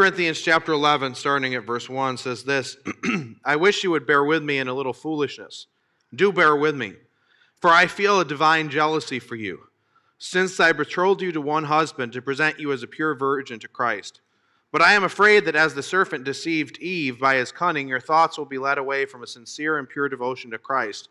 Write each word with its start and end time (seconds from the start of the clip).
Corinthians 0.00 0.40
chapter 0.40 0.72
11, 0.72 1.14
starting 1.14 1.54
at 1.54 1.66
verse 1.66 1.86
1, 1.86 2.16
says 2.16 2.42
this 2.42 2.78
I 3.44 3.56
wish 3.56 3.84
you 3.84 3.90
would 3.90 4.06
bear 4.06 4.24
with 4.24 4.42
me 4.42 4.56
in 4.56 4.66
a 4.66 4.72
little 4.72 4.94
foolishness. 4.94 5.66
Do 6.14 6.32
bear 6.32 6.56
with 6.56 6.74
me, 6.74 6.94
for 7.60 7.68
I 7.68 7.86
feel 7.86 8.18
a 8.18 8.24
divine 8.24 8.70
jealousy 8.70 9.18
for 9.18 9.36
you, 9.36 9.60
since 10.16 10.58
I 10.58 10.72
betrothed 10.72 11.20
you 11.20 11.32
to 11.32 11.40
one 11.42 11.64
husband 11.64 12.14
to 12.14 12.22
present 12.22 12.58
you 12.58 12.72
as 12.72 12.82
a 12.82 12.86
pure 12.86 13.14
virgin 13.14 13.58
to 13.58 13.68
Christ. 13.68 14.22
But 14.72 14.80
I 14.80 14.94
am 14.94 15.04
afraid 15.04 15.44
that 15.44 15.54
as 15.54 15.74
the 15.74 15.82
serpent 15.82 16.24
deceived 16.24 16.78
Eve 16.78 17.20
by 17.20 17.34
his 17.34 17.52
cunning, 17.52 17.86
your 17.86 18.00
thoughts 18.00 18.38
will 18.38 18.46
be 18.46 18.56
led 18.56 18.78
away 18.78 19.04
from 19.04 19.22
a 19.22 19.26
sincere 19.26 19.76
and 19.76 19.86
pure 19.86 20.08
devotion 20.08 20.50
to 20.52 20.58
Christ. 20.58 21.10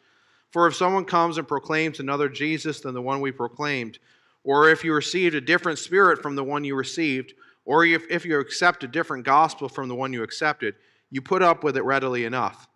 For 0.50 0.66
if 0.66 0.76
someone 0.76 1.06
comes 1.06 1.38
and 1.38 1.48
proclaims 1.48 2.00
another 2.00 2.28
Jesus 2.28 2.80
than 2.80 2.96
the 2.96 3.04
one 3.04 3.21
we 3.21 3.32
proclaimed, 3.32 4.00
or 4.44 4.68
if 4.68 4.84
you 4.84 4.96
received 4.96 5.36
a 5.36 5.42
different 5.42 5.78
spirit 5.78 6.24
from 6.24 6.36
the 6.36 6.44
one 6.44 6.64
you 6.64 6.74
received, 6.74 7.36
or 7.70 7.86
if, 7.86 8.10
if 8.10 8.26
you 8.26 8.40
accept 8.40 8.84
a 8.84 8.88
different 8.88 9.24
gospel 9.24 9.70
from 9.70 9.90
the 9.90 9.94
one 9.94 10.12
you 10.12 10.24
accepted, 10.24 10.74
you 11.12 11.21
put 11.21 11.43
up 11.43 11.64
with 11.64 11.78
it 11.78 11.84
readily 11.84 12.26
enough. 12.26 12.68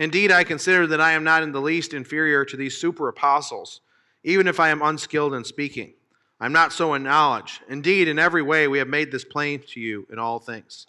Indeed, 0.00 0.32
I 0.32 0.42
consider 0.42 0.84
that 0.88 1.00
I 1.00 1.12
am 1.12 1.22
not 1.22 1.44
in 1.44 1.52
the 1.52 1.60
least 1.60 1.94
inferior 1.94 2.44
to 2.46 2.56
these 2.56 2.76
super 2.76 3.06
apostles, 3.06 3.82
even 4.24 4.48
if 4.48 4.58
I 4.58 4.70
am 4.70 4.82
unskilled 4.82 5.34
in 5.34 5.44
speaking. 5.44 5.94
I'm 6.40 6.52
not 6.52 6.72
so 6.72 6.94
in 6.94 7.04
knowledge. 7.04 7.60
Indeed, 7.68 8.08
in 8.08 8.18
every 8.18 8.42
way 8.42 8.66
we 8.66 8.78
have 8.78 8.88
made 8.88 9.12
this 9.12 9.24
plain 9.24 9.62
to 9.68 9.78
you 9.78 10.08
in 10.10 10.18
all 10.18 10.40
things. 10.40 10.88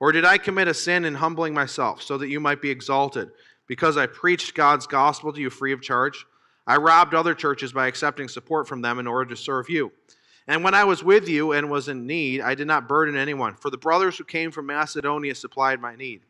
Or 0.00 0.10
did 0.10 0.24
I 0.24 0.38
commit 0.38 0.66
a 0.66 0.72
sin 0.72 1.04
in 1.04 1.16
humbling 1.16 1.52
myself 1.52 2.00
so 2.00 2.16
that 2.16 2.30
you 2.30 2.40
might 2.40 2.62
be 2.62 2.70
exalted 2.70 3.28
because 3.66 3.98
I 3.98 4.06
preached 4.06 4.54
God's 4.54 4.86
gospel 4.86 5.34
to 5.34 5.40
you 5.42 5.50
free 5.50 5.74
of 5.74 5.82
charge? 5.82 6.24
I 6.66 6.78
robbed 6.78 7.12
other 7.12 7.34
churches 7.34 7.74
by 7.74 7.88
accepting 7.88 8.28
support 8.28 8.66
from 8.66 8.80
them 8.80 8.98
in 8.98 9.06
order 9.06 9.28
to 9.28 9.36
serve 9.36 9.68
you. 9.68 9.92
And 10.48 10.62
when 10.62 10.74
I 10.74 10.84
was 10.84 11.02
with 11.02 11.28
you 11.28 11.52
and 11.52 11.70
was 11.70 11.88
in 11.88 12.06
need, 12.06 12.40
I 12.40 12.54
did 12.54 12.66
not 12.66 12.88
burden 12.88 13.16
anyone, 13.16 13.54
for 13.54 13.70
the 13.70 13.78
brothers 13.78 14.16
who 14.16 14.24
came 14.24 14.50
from 14.50 14.66
Macedonia 14.66 15.34
supplied 15.34 15.80
my 15.80 15.96
need. 15.96 16.22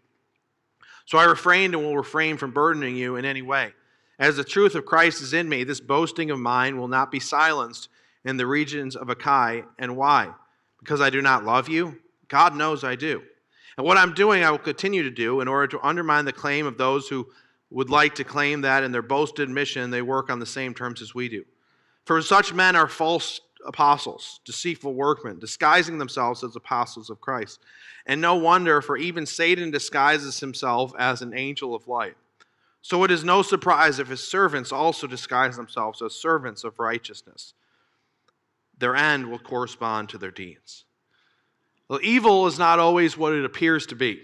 So 1.05 1.19
I 1.19 1.25
refrained 1.25 1.75
and 1.75 1.85
will 1.85 1.97
refrain 1.97 2.37
from 2.37 2.53
burdening 2.53 2.97
you 2.97 3.17
in 3.17 3.25
any 3.25 3.43
way. 3.43 3.73
As 4.19 4.37
the 4.37 4.45
truth 4.45 4.75
of 4.75 4.87
Christ 4.87 5.21
is 5.21 5.35
in 5.35 5.49
me, 5.49 5.65
this 5.65 5.81
boasting 5.81 6.31
of 6.31 6.39
mine 6.39 6.79
will 6.79 6.89
not 6.89 7.11
be 7.11 7.21
silenced 7.21 7.89
in 8.25 8.39
the 8.39 8.47
regions 8.47 8.97
of 8.97 9.11
Achaia. 9.11 9.65
And 9.79 9.97
why? 9.97 10.31
Because 10.81 11.01
I 11.01 11.11
do 11.11 11.21
not 11.21 11.45
love 11.45 11.69
you? 11.69 11.99
God 12.29 12.57
knows 12.57 12.83
I 12.83 12.97
do. 12.97 13.23
And 13.77 13.87
what 13.87 13.99
I'm 13.99 14.15
doing, 14.15 14.43
I 14.43 14.51
will 14.51 14.59
continue 14.59 15.03
to 15.03 15.11
do 15.11 15.41
in 15.43 15.49
order 15.49 15.67
to 15.69 15.87
undermine 15.87 16.25
the 16.25 16.33
claim 16.33 16.67
of 16.67 16.79
those 16.79 17.09
who 17.09 17.29
would 17.71 17.91
like 17.91 18.15
to 18.15 18.25
claim 18.25 18.63
that 18.63 18.83
in 18.83 18.93
their 18.93 19.03
boasted 19.03 19.51
mission 19.51 19.91
they 19.91 20.03
work 20.03 20.31
on 20.31 20.39
the 20.39 20.47
same 20.47 20.73
terms 20.73 21.03
as 21.03 21.15
we 21.15 21.29
do. 21.29 21.45
For 22.05 22.23
such 22.23 22.55
men 22.55 22.75
are 22.75 22.89
false 22.89 23.41
apostles, 23.67 24.41
deceitful 24.45 24.95
workmen, 24.95 25.39
disguising 25.39 25.99
themselves 25.99 26.43
as 26.45 26.57
apostles 26.57 27.11
of 27.11 27.21
Christ. 27.21 27.61
And 28.07 28.21
no 28.21 28.37
wonder, 28.37 28.81
for 28.81 28.97
even 28.97 29.27
Satan 29.27 29.71
disguises 29.71 30.41
himself 30.41 30.93
as 30.99 31.23
an 31.23 31.37
angel 31.37 31.75
of 31.75 31.89
light. 31.89 32.17
So 32.83 33.03
it 33.03 33.11
is 33.11 33.25
no 33.25 33.43
surprise 33.43 33.99
if 33.99 34.09
his 34.09 34.23
servants 34.23 34.71
also 34.71 35.07
disguise 35.07 35.57
themselves 35.57 36.01
as 36.03 36.15
servants 36.15 36.63
of 36.63 36.79
righteousness. 36.79 37.53
Their 38.79 38.95
end 38.95 39.31
will 39.31 39.39
correspond 39.39 40.09
to 40.11 40.19
their 40.19 40.31
deeds. 40.31 40.85
Well, 41.89 42.01
evil 42.03 42.47
is 42.47 42.59
not 42.59 42.79
always 42.79 43.17
what 43.17 43.33
it 43.33 43.45
appears 43.45 43.87
to 43.87 43.97
be. 43.97 44.23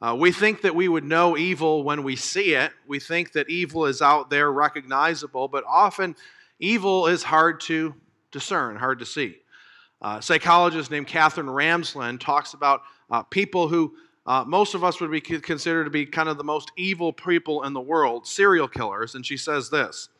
Uh, 0.00 0.14
we 0.18 0.30
think 0.30 0.62
that 0.62 0.74
we 0.74 0.88
would 0.88 1.04
know 1.04 1.36
evil 1.36 1.82
when 1.82 2.02
we 2.02 2.16
see 2.16 2.54
it. 2.54 2.70
We 2.86 3.00
think 3.00 3.32
that 3.32 3.48
evil 3.48 3.86
is 3.86 4.02
out 4.02 4.28
there 4.28 4.52
recognizable, 4.52 5.48
but 5.48 5.64
often 5.66 6.16
evil 6.58 7.06
is 7.06 7.22
hard 7.22 7.60
to 7.62 7.94
discern, 8.36 8.76
hard 8.76 8.98
to 8.98 9.06
see. 9.06 9.38
Uh, 10.02 10.20
psychologist 10.20 10.90
named 10.90 11.06
Katherine 11.06 11.46
Ramsland 11.46 12.20
talks 12.20 12.52
about 12.52 12.82
uh, 13.10 13.22
people 13.22 13.66
who 13.66 13.94
uh, 14.26 14.44
most 14.46 14.74
of 14.74 14.84
us 14.84 15.00
would 15.00 15.10
be 15.10 15.22
considered 15.22 15.84
to 15.84 15.90
be 15.90 16.04
kind 16.04 16.28
of 16.28 16.36
the 16.36 16.44
most 16.44 16.70
evil 16.76 17.14
people 17.14 17.62
in 17.62 17.72
the 17.72 17.80
world, 17.80 18.26
serial 18.26 18.68
killers, 18.68 19.14
and 19.14 19.24
she 19.24 19.38
says 19.38 19.70
this. 19.70 20.10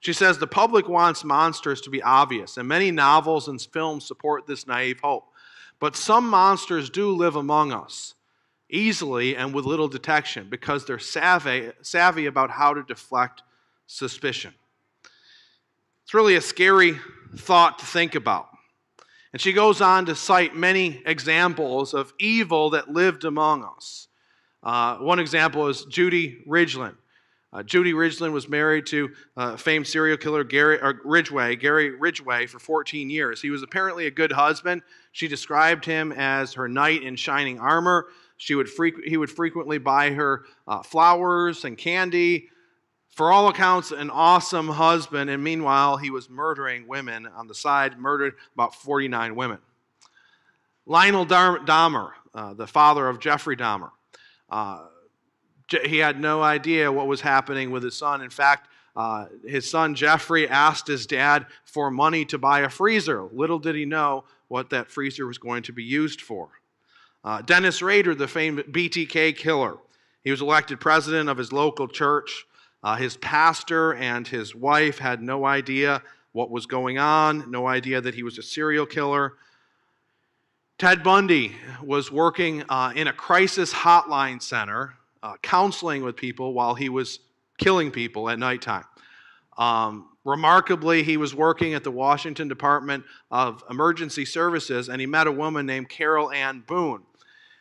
She 0.00 0.12
says 0.12 0.38
the 0.38 0.48
public 0.48 0.88
wants 0.88 1.22
monsters 1.22 1.80
to 1.82 1.90
be 1.90 2.02
obvious, 2.02 2.56
and 2.56 2.66
many 2.66 2.90
novels 2.90 3.46
and 3.46 3.60
films 3.60 4.04
support 4.04 4.48
this 4.48 4.66
naive 4.66 4.98
hope. 5.00 5.28
But 5.78 5.94
some 5.94 6.28
monsters 6.28 6.90
do 6.90 7.12
live 7.12 7.36
among 7.36 7.72
us 7.72 8.14
easily 8.68 9.36
and 9.36 9.54
with 9.54 9.64
little 9.64 9.88
detection 9.88 10.48
because 10.50 10.86
they're 10.86 10.98
savvy, 10.98 11.70
savvy 11.82 12.26
about 12.26 12.50
how 12.50 12.74
to 12.74 12.82
deflect 12.82 13.42
suspicion. 13.86 14.54
It's 16.02 16.14
really 16.14 16.34
a 16.34 16.40
scary 16.40 16.98
thought 17.36 17.78
to 17.78 17.86
think 17.86 18.14
about. 18.14 18.48
And 19.32 19.40
she 19.40 19.52
goes 19.52 19.80
on 19.80 20.06
to 20.06 20.14
cite 20.14 20.56
many 20.56 21.02
examples 21.06 21.94
of 21.94 22.12
evil 22.18 22.70
that 22.70 22.90
lived 22.90 23.24
among 23.24 23.64
us. 23.64 24.08
Uh, 24.62 24.96
one 24.96 25.18
example 25.18 25.68
is 25.68 25.84
Judy 25.84 26.42
Ridgway. 26.46 26.90
Uh, 27.52 27.62
Judy 27.62 27.94
Ridgway 27.94 28.28
was 28.28 28.48
married 28.48 28.86
to 28.86 29.10
uh, 29.36 29.56
famed 29.56 29.86
serial 29.86 30.16
killer 30.16 30.44
Gary 30.44 30.78
Ridgway, 31.04 31.56
Gary 31.56 31.90
Ridgway, 31.90 32.46
for 32.46 32.58
14 32.58 33.10
years. 33.10 33.42
He 33.42 33.50
was 33.50 33.62
apparently 33.62 34.06
a 34.06 34.10
good 34.10 34.30
husband. 34.30 34.82
She 35.12 35.26
described 35.26 35.84
him 35.84 36.12
as 36.12 36.54
her 36.54 36.68
knight 36.68 37.02
in 37.02 37.16
shining 37.16 37.58
armor. 37.58 38.06
She 38.36 38.54
would 38.54 38.68
he 39.04 39.16
would 39.16 39.30
frequently 39.30 39.78
buy 39.78 40.10
her 40.10 40.44
uh, 40.66 40.82
flowers 40.82 41.64
and 41.64 41.76
candy 41.76 42.48
for 43.10 43.32
all 43.32 43.48
accounts, 43.48 43.90
an 43.90 44.10
awesome 44.10 44.68
husband, 44.68 45.30
and 45.30 45.42
meanwhile, 45.42 45.96
he 45.96 46.10
was 46.10 46.30
murdering 46.30 46.86
women 46.86 47.26
on 47.26 47.48
the 47.48 47.54
side, 47.54 47.98
murdered 47.98 48.34
about 48.54 48.74
49 48.74 49.34
women. 49.34 49.58
Lionel 50.86 51.26
Dahmer, 51.26 52.10
uh, 52.34 52.54
the 52.54 52.66
father 52.66 53.08
of 53.08 53.20
Jeffrey 53.20 53.56
Dahmer, 53.56 53.90
uh, 54.48 54.86
he 55.84 55.98
had 55.98 56.20
no 56.20 56.42
idea 56.42 56.90
what 56.90 57.06
was 57.06 57.20
happening 57.20 57.70
with 57.70 57.82
his 57.82 57.96
son. 57.96 58.22
In 58.22 58.30
fact, 58.30 58.68
uh, 58.96 59.26
his 59.46 59.70
son 59.70 59.94
Jeffrey 59.94 60.48
asked 60.48 60.86
his 60.86 61.06
dad 61.06 61.46
for 61.64 61.90
money 61.90 62.24
to 62.24 62.38
buy 62.38 62.60
a 62.60 62.68
freezer. 62.68 63.28
Little 63.32 63.58
did 63.58 63.76
he 63.76 63.84
know 63.84 64.24
what 64.48 64.70
that 64.70 64.90
freezer 64.90 65.26
was 65.26 65.38
going 65.38 65.62
to 65.62 65.72
be 65.72 65.84
used 65.84 66.20
for. 66.20 66.48
Uh, 67.22 67.42
Dennis 67.42 67.82
Rader, 67.82 68.14
the 68.14 68.26
famed 68.26 68.60
BTK 68.60 69.36
killer, 69.36 69.76
he 70.24 70.30
was 70.30 70.40
elected 70.40 70.80
president 70.80 71.28
of 71.28 71.38
his 71.38 71.52
local 71.52 71.86
church. 71.86 72.46
Uh, 72.82 72.96
his 72.96 73.16
pastor 73.18 73.94
and 73.94 74.26
his 74.26 74.54
wife 74.54 74.98
had 74.98 75.22
no 75.22 75.44
idea 75.44 76.02
what 76.32 76.50
was 76.50 76.66
going 76.66 76.98
on, 76.98 77.50
no 77.50 77.66
idea 77.66 78.00
that 78.00 78.14
he 78.14 78.22
was 78.22 78.38
a 78.38 78.42
serial 78.42 78.86
killer. 78.86 79.34
Ted 80.78 81.02
Bundy 81.02 81.54
was 81.82 82.10
working 82.10 82.64
uh, 82.68 82.92
in 82.96 83.08
a 83.08 83.12
crisis 83.12 83.72
hotline 83.72 84.40
center, 84.40 84.94
uh, 85.22 85.34
counseling 85.42 86.02
with 86.02 86.16
people 86.16 86.54
while 86.54 86.74
he 86.74 86.88
was 86.88 87.18
killing 87.58 87.90
people 87.90 88.30
at 88.30 88.38
nighttime. 88.38 88.84
Um, 89.58 90.08
remarkably, 90.24 91.02
he 91.02 91.18
was 91.18 91.34
working 91.34 91.74
at 91.74 91.84
the 91.84 91.90
Washington 91.90 92.48
Department 92.48 93.04
of 93.30 93.62
Emergency 93.68 94.24
Services 94.24 94.88
and 94.88 95.00
he 95.00 95.06
met 95.06 95.26
a 95.26 95.32
woman 95.32 95.66
named 95.66 95.90
Carol 95.90 96.30
Ann 96.32 96.64
Boone. 96.66 97.02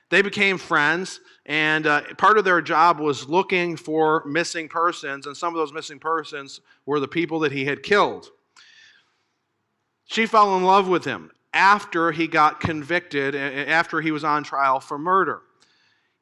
They 0.10 0.22
became 0.22 0.58
friends, 0.58 1.20
and 1.46 1.86
uh, 1.86 2.02
part 2.18 2.38
of 2.38 2.46
their 2.46 2.62
job 2.62 3.00
was 3.00 3.30
looking 3.30 3.78
for 3.78 4.24
missing 4.26 4.68
persons, 4.68 5.28
and 5.28 5.38
some 5.38 5.54
of 5.54 5.58
those 5.58 5.72
missing 5.72 6.00
persons 6.00 6.62
were 6.86 7.00
the 7.00 7.08
people 7.08 7.40
that 7.40 7.52
he 7.52 7.66
had 7.66 7.84
killed. 7.84 8.30
She 10.06 10.26
fell 10.26 10.58
in 10.58 10.64
love 10.64 10.88
with 10.88 11.06
him 11.06 11.32
after 11.54 12.12
he 12.12 12.28
got 12.28 12.60
convicted, 12.60 13.36
after 13.36 14.02
he 14.02 14.12
was 14.12 14.24
on 14.24 14.44
trial 14.44 14.80
for 14.80 14.98
murder. 14.98 15.42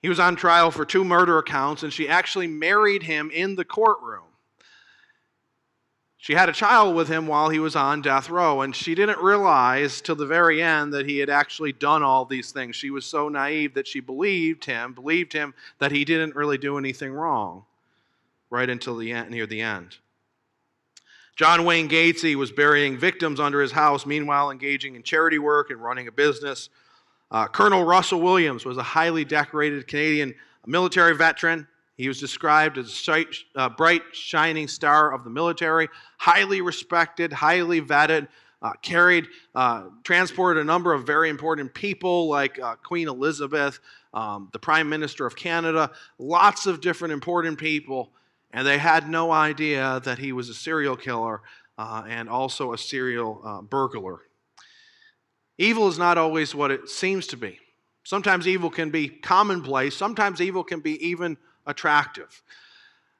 He 0.02 0.10
was 0.10 0.20
on 0.20 0.36
trial 0.36 0.72
for 0.72 0.86
two 0.86 1.04
murder 1.04 1.38
accounts, 1.38 1.84
and 1.84 1.92
she 1.92 2.08
actually 2.08 2.48
married 2.48 3.04
him 3.04 3.32
in 3.34 3.56
the 3.56 3.66
courtroom. 3.66 4.27
She 6.20 6.34
had 6.34 6.50
a 6.50 6.54
child 6.54 6.96
with 6.96 7.08
him 7.08 7.28
while 7.28 7.50
he 7.50 7.60
was 7.60 7.76
on 7.76 8.02
death 8.02 8.30
row, 8.30 8.62
and 8.62 8.76
she 8.76 8.96
didn't 8.96 9.20
realize 9.20 10.02
till 10.02 10.16
the 10.16 10.26
very 10.26 10.62
end 10.62 10.92
that 10.94 11.06
he 11.06 11.20
had 11.20 11.30
actually 11.30 11.72
done 11.72 12.02
all 12.02 12.26
these 12.26 12.52
things. 12.52 12.76
She 12.76 12.90
was 12.90 13.06
so 13.06 13.30
naive 13.30 13.76
that 13.76 13.88
she 13.88 14.00
believed 14.00 14.66
him, 14.66 14.94
believed 14.94 15.32
him 15.32 15.54
that 15.78 15.92
he 15.92 16.04
didn't 16.06 16.36
really 16.36 16.58
do 16.58 16.78
anything 16.78 17.14
wrong 17.14 17.66
right 18.50 18.70
until 18.70 18.98
the 18.98 19.12
end, 19.12 19.30
near 19.30 19.46
the 19.46 19.62
end. 19.62 19.98
John 21.36 21.66
Wayne 21.66 21.88
Gacy 21.88 22.34
was 22.34 22.52
burying 22.52 22.98
victims 22.98 23.40
under 23.40 23.62
his 23.62 23.72
house, 23.72 24.08
meanwhile 24.08 24.50
engaging 24.50 24.96
in 24.96 25.04
charity 25.04 25.38
work 25.38 25.70
and 25.70 25.82
running 25.82 26.08
a 26.08 26.12
business. 26.12 26.70
Uh, 27.30 27.48
Colonel 27.48 27.84
Russell 27.84 28.22
Williams 28.22 28.66
was 28.66 28.78
a 28.78 28.84
highly 28.84 29.24
decorated 29.24 29.86
Canadian 29.86 30.34
military 30.66 31.16
veteran 31.16 31.68
he 31.98 32.08
was 32.08 32.20
described 32.20 32.78
as 32.78 33.10
a 33.56 33.70
bright, 33.72 34.04
shining 34.14 34.68
star 34.68 35.14
of 35.14 35.24
the 35.24 35.32
military, 35.32 35.90
highly 36.18 36.62
respected, 36.62 37.34
highly 37.34 37.82
vetted, 37.82 38.28
uh, 38.62 38.74
carried, 38.84 39.28
uh, 39.56 39.86
transported 40.04 40.62
a 40.62 40.66
number 40.66 40.94
of 40.94 41.06
very 41.06 41.30
important 41.30 41.74
people 41.74 42.28
like 42.28 42.60
uh, 42.60 42.76
Queen 42.76 43.08
Elizabeth, 43.08 43.80
um, 44.14 44.50
the 44.54 44.60
Prime 44.60 44.88
Minister 44.88 45.26
of 45.26 45.36
Canada, 45.36 45.92
lots 46.20 46.68
of 46.68 46.82
different 46.82 47.14
important 47.14 47.58
people, 47.58 48.12
and 48.52 48.66
they 48.66 48.78
had 48.78 49.10
no 49.10 49.32
idea 49.32 50.00
that 50.06 50.20
he 50.20 50.32
was 50.32 50.50
a 50.50 50.54
serial 50.54 50.96
killer 50.96 51.42
uh, 51.80 52.04
and 52.08 52.30
also 52.30 52.74
a 52.74 52.78
serial 52.78 53.42
uh, 53.44 53.62
burglar. 53.62 54.22
Evil 55.58 55.88
is 55.88 55.98
not 55.98 56.20
always 56.20 56.54
what 56.54 56.70
it 56.70 56.90
seems 56.90 57.26
to 57.28 57.38
be. 57.38 57.60
Sometimes 58.04 58.48
evil 58.48 58.70
can 58.70 58.92
be 58.92 59.10
commonplace, 59.10 59.96
sometimes 59.96 60.42
evil 60.42 60.64
can 60.64 60.80
be 60.80 61.04
even 61.06 61.38
attractive. 61.68 62.42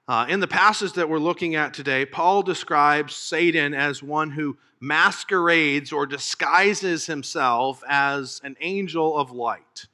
Uh, 0.08 0.26
in 0.30 0.40
the 0.40 0.48
passage 0.48 0.94
that 0.94 1.10
we're 1.10 1.20
looking 1.20 1.56
at 1.56 1.74
today, 1.74 2.06
Paul 2.06 2.42
describes 2.42 3.16
Satan 3.16 3.74
as 3.74 4.02
one 4.02 4.32
who 4.32 4.58
masquerades 4.80 5.92
or 5.92 6.06
disguises 6.06 7.06
himself 7.06 7.84
as 7.88 8.40
an 8.44 8.56
angel 8.62 9.18
of 9.18 9.32
light. 9.32 9.88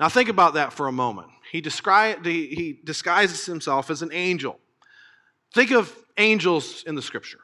Now, 0.00 0.08
think 0.08 0.28
about 0.28 0.54
that 0.54 0.72
for 0.72 0.88
a 0.88 0.92
moment. 0.92 1.28
He, 1.52 1.60
descri- 1.60 2.24
he 2.24 2.80
disguises 2.84 3.44
himself 3.44 3.90
as 3.90 4.02
an 4.02 4.10
angel. 4.12 4.58
Think 5.52 5.72
of 5.72 5.94
angels 6.16 6.84
in 6.86 6.94
the 6.94 7.02
scripture. 7.02 7.40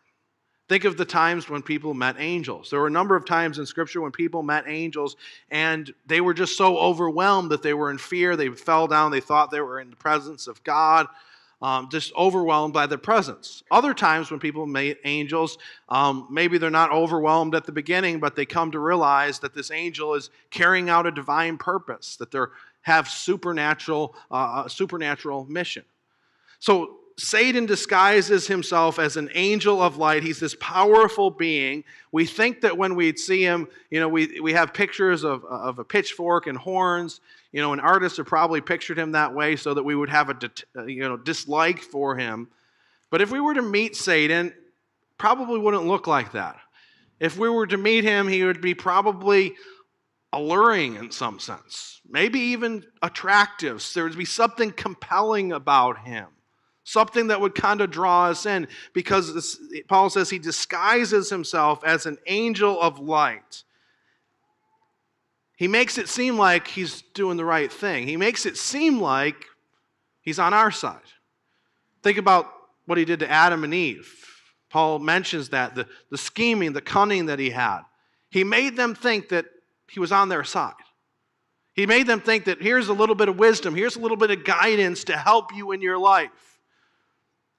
Think 0.68 0.84
of 0.84 0.96
the 0.96 1.04
times 1.04 1.50
when 1.50 1.62
people 1.62 1.92
met 1.92 2.16
angels. 2.18 2.70
There 2.70 2.80
were 2.80 2.86
a 2.86 2.90
number 2.90 3.16
of 3.16 3.26
times 3.26 3.58
in 3.58 3.66
Scripture 3.66 4.00
when 4.00 4.12
people 4.12 4.42
met 4.42 4.64
angels 4.66 5.16
and 5.50 5.92
they 6.06 6.22
were 6.22 6.32
just 6.32 6.56
so 6.56 6.78
overwhelmed 6.78 7.50
that 7.50 7.62
they 7.62 7.74
were 7.74 7.90
in 7.90 7.98
fear. 7.98 8.34
They 8.34 8.48
fell 8.48 8.86
down. 8.86 9.10
They 9.10 9.20
thought 9.20 9.50
they 9.50 9.60
were 9.60 9.80
in 9.80 9.90
the 9.90 9.96
presence 9.96 10.46
of 10.46 10.62
God 10.64 11.06
um, 11.64 11.88
just 11.90 12.12
overwhelmed 12.14 12.74
by 12.74 12.86
their 12.86 12.98
presence. 12.98 13.62
Other 13.70 13.94
times 13.94 14.30
when 14.30 14.38
people 14.38 14.66
meet 14.66 14.98
angels, 15.04 15.56
um, 15.88 16.28
maybe 16.30 16.58
they're 16.58 16.70
not 16.70 16.92
overwhelmed 16.92 17.54
at 17.54 17.64
the 17.64 17.72
beginning, 17.72 18.20
but 18.20 18.36
they 18.36 18.44
come 18.44 18.70
to 18.72 18.78
realize 18.78 19.38
that 19.38 19.54
this 19.54 19.70
angel 19.70 20.14
is 20.14 20.28
carrying 20.50 20.90
out 20.90 21.06
a 21.06 21.10
divine 21.10 21.56
purpose, 21.56 22.16
that 22.16 22.30
they 22.30 22.40
have 22.82 23.08
supernatural, 23.08 24.14
uh, 24.30 24.68
supernatural 24.68 25.46
mission. 25.46 25.84
So 26.58 26.98
Satan 27.16 27.64
disguises 27.64 28.46
himself 28.46 28.98
as 28.98 29.16
an 29.16 29.30
angel 29.34 29.80
of 29.80 29.98
light. 29.98 30.24
He's 30.24 30.40
this 30.40 30.56
powerful 30.58 31.30
being. 31.30 31.84
We 32.10 32.26
think 32.26 32.60
that 32.62 32.76
when 32.76 32.96
we 32.96 33.16
see 33.16 33.42
him, 33.42 33.68
you 33.90 34.00
know, 34.00 34.08
we, 34.08 34.40
we 34.40 34.52
have 34.52 34.74
pictures 34.74 35.22
of, 35.22 35.44
of 35.44 35.78
a 35.78 35.84
pitchfork 35.84 36.48
and 36.48 36.58
horns. 36.58 37.20
You 37.52 37.60
know, 37.60 37.72
an 37.72 37.78
artist 37.78 38.16
have 38.16 38.26
probably 38.26 38.60
pictured 38.60 38.98
him 38.98 39.12
that 39.12 39.32
way 39.32 39.54
so 39.54 39.74
that 39.74 39.82
we 39.84 39.94
would 39.94 40.08
have 40.08 40.28
a 40.28 40.36
you 40.86 41.08
know 41.08 41.16
dislike 41.16 41.80
for 41.80 42.16
him. 42.16 42.48
But 43.10 43.20
if 43.20 43.30
we 43.30 43.38
were 43.38 43.54
to 43.54 43.62
meet 43.62 43.94
Satan, 43.94 44.52
probably 45.18 45.60
wouldn't 45.60 45.86
look 45.86 46.08
like 46.08 46.32
that. 46.32 46.56
If 47.20 47.38
we 47.38 47.48
were 47.48 47.66
to 47.68 47.76
meet 47.76 48.02
him, 48.02 48.26
he 48.26 48.42
would 48.42 48.60
be 48.60 48.74
probably 48.74 49.54
alluring 50.32 50.96
in 50.96 51.12
some 51.12 51.38
sense, 51.38 52.00
maybe 52.08 52.40
even 52.40 52.84
attractive. 53.02 53.88
There 53.94 54.02
would 54.02 54.18
be 54.18 54.24
something 54.24 54.72
compelling 54.72 55.52
about 55.52 56.04
him, 56.04 56.26
something 56.84 57.28
that 57.28 57.40
would 57.40 57.54
kind 57.54 57.80
of 57.80 57.90
draw 57.90 58.26
us 58.26 58.46
in, 58.46 58.68
because 58.92 59.34
this, 59.34 59.58
Paul 59.88 60.10
says 60.10 60.30
he 60.30 60.38
disguises 60.38 61.30
himself 61.30 61.82
as 61.82 62.06
an 62.06 62.18
angel 62.26 62.80
of 62.80 62.98
light. 62.98 63.64
He 65.56 65.66
makes 65.66 65.98
it 65.98 66.08
seem 66.08 66.36
like 66.36 66.68
he's 66.68 67.02
doing 67.14 67.36
the 67.36 67.44
right 67.44 67.72
thing. 67.72 68.06
He 68.06 68.16
makes 68.16 68.44
it 68.44 68.56
seem 68.56 69.00
like 69.00 69.46
he's 70.20 70.38
on 70.38 70.52
our 70.52 70.70
side. 70.70 70.98
Think 72.02 72.18
about 72.18 72.52
what 72.86 72.98
he 72.98 73.04
did 73.04 73.20
to 73.20 73.30
Adam 73.30 73.64
and 73.64 73.72
Eve. 73.72 74.20
Paul 74.68 74.98
mentions 74.98 75.50
that 75.50 75.74
the, 75.74 75.86
the 76.10 76.18
scheming, 76.18 76.72
the 76.72 76.82
cunning 76.82 77.26
that 77.26 77.38
he 77.38 77.50
had. 77.50 77.82
He 78.28 78.42
made 78.44 78.76
them 78.76 78.94
think 78.94 79.28
that 79.28 79.46
he 79.88 80.00
was 80.00 80.12
on 80.12 80.28
their 80.28 80.44
side. 80.44 80.74
He 81.72 81.86
made 81.86 82.06
them 82.06 82.20
think 82.20 82.44
that 82.44 82.60
here's 82.60 82.88
a 82.88 82.92
little 82.92 83.14
bit 83.14 83.28
of 83.28 83.38
wisdom, 83.38 83.74
here's 83.74 83.96
a 83.96 84.00
little 84.00 84.16
bit 84.16 84.30
of 84.30 84.44
guidance 84.44 85.04
to 85.04 85.16
help 85.16 85.54
you 85.54 85.72
in 85.72 85.80
your 85.80 85.98
life. 85.98 86.53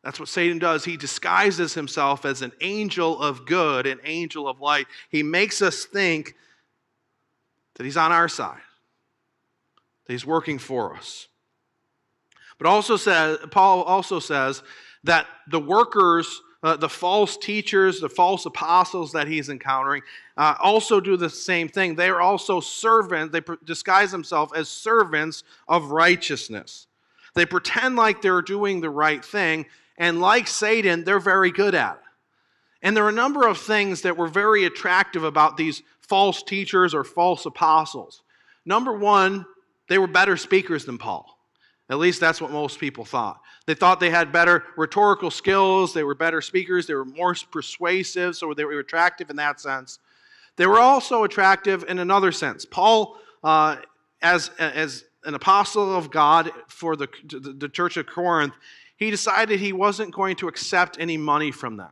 That's 0.06 0.20
what 0.20 0.30
Satan 0.30 0.60
does. 0.60 0.86
He 0.86 0.98
disguises 0.98 1.74
himself 1.74 2.26
as 2.26 2.44
an 2.44 2.52
angel 2.62 3.20
of 3.20 3.48
good, 3.48 3.88
an 3.88 4.00
angel 4.04 4.48
of 4.48 4.62
light. 4.62 4.86
He 5.10 5.24
makes 5.24 5.64
us 5.64 5.84
think 5.84 6.36
that 7.74 7.86
He's 7.86 7.98
on 7.98 8.12
our 8.12 8.30
side, 8.30 8.62
that 10.06 10.14
He's 10.14 10.26
working 10.26 10.60
for 10.60 10.96
us. 10.96 11.28
But 12.60 12.68
also 12.68 12.98
says, 12.98 13.40
Paul 13.50 13.82
also 13.82 14.20
says 14.20 14.62
that 15.06 15.26
the 15.50 15.60
workers, 15.60 16.40
uh, 16.62 16.78
the 16.78 16.88
false 16.88 17.36
teachers, 17.36 18.00
the 18.00 18.08
false 18.08 18.46
apostles 18.46 19.12
that 19.14 19.28
he's 19.28 19.50
encountering, 19.50 20.04
uh, 20.38 20.56
also 20.62 21.00
do 21.00 21.18
the 21.18 21.30
same 21.30 21.68
thing. 21.68 21.96
They 21.96 22.10
are 22.10 22.22
also 22.22 22.60
servants, 22.60 23.34
they 23.34 23.42
disguise 23.66 24.12
themselves 24.12 24.54
as 24.54 24.70
servants 24.70 25.44
of 25.68 25.90
righteousness. 25.90 26.86
They 27.34 27.46
pretend 27.46 27.96
like 27.96 28.22
they're 28.22 28.42
doing 28.42 28.80
the 28.80 28.90
right 28.90 29.26
thing, 29.26 29.66
and 29.98 30.22
like 30.22 30.48
Satan, 30.48 31.04
they're 31.04 31.20
very 31.20 31.52
good 31.52 31.76
at 31.76 31.94
it. 31.94 32.02
And 32.82 32.96
there 32.96 33.06
are 33.06 33.10
a 33.10 33.14
number 33.14 33.48
of 33.48 33.58
things 33.58 34.02
that 34.02 34.18
were 34.18 34.28
very 34.28 34.66
attractive 34.66 35.24
about 35.24 35.58
these 35.58 35.82
false 36.02 36.44
teachers 36.44 36.94
or 36.94 37.04
false 37.04 37.46
apostles. 37.46 38.22
Number 38.66 38.94
one, 38.94 39.46
they 39.90 39.98
were 39.98 40.08
better 40.08 40.38
speakers 40.38 40.86
than 40.86 40.98
Paul. 40.98 41.26
At 41.90 42.00
least 42.00 42.20
that's 42.20 42.42
what 42.42 42.52
most 42.52 42.80
people 42.80 43.06
thought. 43.06 43.40
They 43.68 43.76
thought 43.76 44.00
they 44.00 44.10
had 44.10 44.32
better 44.32 44.64
rhetorical 44.76 45.32
skills, 45.32 45.94
they 45.94 46.04
were 46.04 46.16
better 46.16 46.42
speakers, 46.42 46.88
they 46.88 46.96
were 46.96 47.06
more 47.06 47.36
persuasive, 47.52 48.36
so 48.36 48.54
they 48.54 48.66
were 48.66 48.80
attractive 48.80 49.30
in 49.30 49.36
that 49.38 49.60
sense. 49.60 50.00
They 50.56 50.66
were 50.68 50.80
also 50.80 51.24
attractive 51.24 51.86
in 51.88 52.00
another 52.00 52.32
sense. 52.32 52.66
Paul, 52.66 53.18
uh, 53.44 53.78
as, 54.22 54.50
as 54.58 55.06
an 55.26 55.36
apostle 55.36 55.96
of 55.96 56.10
God 56.10 56.52
for 56.68 56.96
the, 56.96 57.08
the 57.24 57.70
church 57.70 57.98
of 57.98 58.08
Corinth, 58.08 58.54
he 58.98 59.12
decided 59.12 59.60
he 59.60 59.74
wasn't 59.74 60.14
going 60.14 60.36
to 60.38 60.48
accept 60.48 60.98
any 61.00 61.18
money 61.18 61.52
from 61.52 61.78
them. 61.78 61.92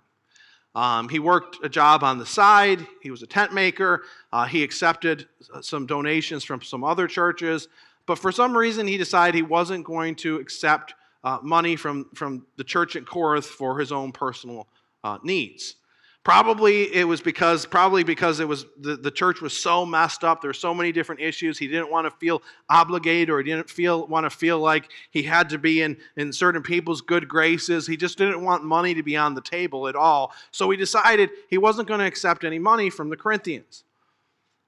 Um, 0.76 1.08
he 1.10 1.20
worked 1.20 1.64
a 1.64 1.70
job 1.70 2.04
on 2.04 2.18
the 2.18 2.26
side. 2.26 2.86
He 3.02 3.12
was 3.12 3.22
a 3.22 3.28
tent 3.28 3.54
maker. 3.54 4.04
Uh, 4.32 4.46
he 4.46 4.64
accepted 4.64 5.28
some 5.62 5.86
donations 5.86 6.44
from 6.44 6.62
some 6.62 6.84
other 6.84 7.08
churches. 7.08 7.68
But 8.06 8.18
for 8.18 8.32
some 8.32 8.58
reason, 8.58 8.88
he 8.88 8.98
decided 8.98 9.36
he 9.36 9.44
wasn't 9.44 9.86
going 9.86 10.16
to 10.16 10.38
accept 10.38 10.96
uh, 11.24 11.40
money 11.42 11.76
from, 11.76 12.10
from 12.16 12.46
the 12.58 12.64
church 12.64 12.96
at 12.96 13.06
Corinth 13.06 13.46
for 13.46 13.80
his 13.80 13.92
own 13.92 14.12
personal 14.12 14.68
uh, 15.04 15.20
needs. 15.24 15.76
Probably 16.24 16.84
it 16.96 17.06
was 17.06 17.20
because 17.20 17.66
probably 17.66 18.06
because 18.06 18.40
it 18.40 18.48
was 18.48 18.66
the, 18.80 18.96
the 18.96 19.12
church 19.12 19.42
was 19.42 19.58
so 19.58 19.86
messed 19.86 20.24
up. 20.24 20.40
There 20.40 20.48
were 20.48 20.54
so 20.54 20.74
many 20.74 20.94
different 20.94 21.20
issues. 21.20 21.58
He 21.58 21.68
didn't 21.68 21.92
want 21.92 22.08
to 22.08 22.12
feel 22.12 22.42
obligated 22.70 23.30
or 23.30 23.40
he 23.40 23.44
didn't 23.44 23.70
feel 23.70 24.08
want 24.08 24.26
to 24.26 24.30
feel 24.30 24.58
like 24.60 24.90
he 25.12 25.24
had 25.24 25.50
to 25.50 25.58
be 25.58 25.82
in, 25.82 25.98
in 26.16 26.32
certain 26.32 26.64
people's 26.64 27.02
good 27.02 27.28
graces. 27.28 27.86
He 27.86 27.98
just 27.98 28.18
didn't 28.18 28.42
want 28.42 28.64
money 28.64 28.94
to 28.94 29.04
be 29.04 29.18
on 29.18 29.34
the 29.34 29.42
table 29.42 29.90
at 29.90 29.98
all. 29.98 30.32
So 30.52 30.70
he 30.70 30.78
decided 30.78 31.30
he 31.50 31.58
wasn't 31.58 31.90
going 31.90 32.00
to 32.00 32.06
accept 32.06 32.46
any 32.46 32.60
money 32.60 32.90
from 32.90 33.10
the 33.10 33.18
Corinthians. 33.18 33.84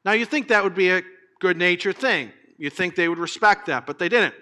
Now 0.03 0.11
you 0.11 0.25
think 0.25 0.49
that 0.49 0.61
would 0.61 0.75
be 0.75 0.89
a 0.89 1.03
good 1.39 1.55
natured 1.55 1.95
thing. 1.95 2.33
You 2.57 2.69
think 2.69 2.95
they 2.95 3.07
would 3.07 3.17
respect 3.17 3.67
that, 3.67 3.85
but 3.85 3.97
they 3.97 4.09
didn't. 4.09 4.35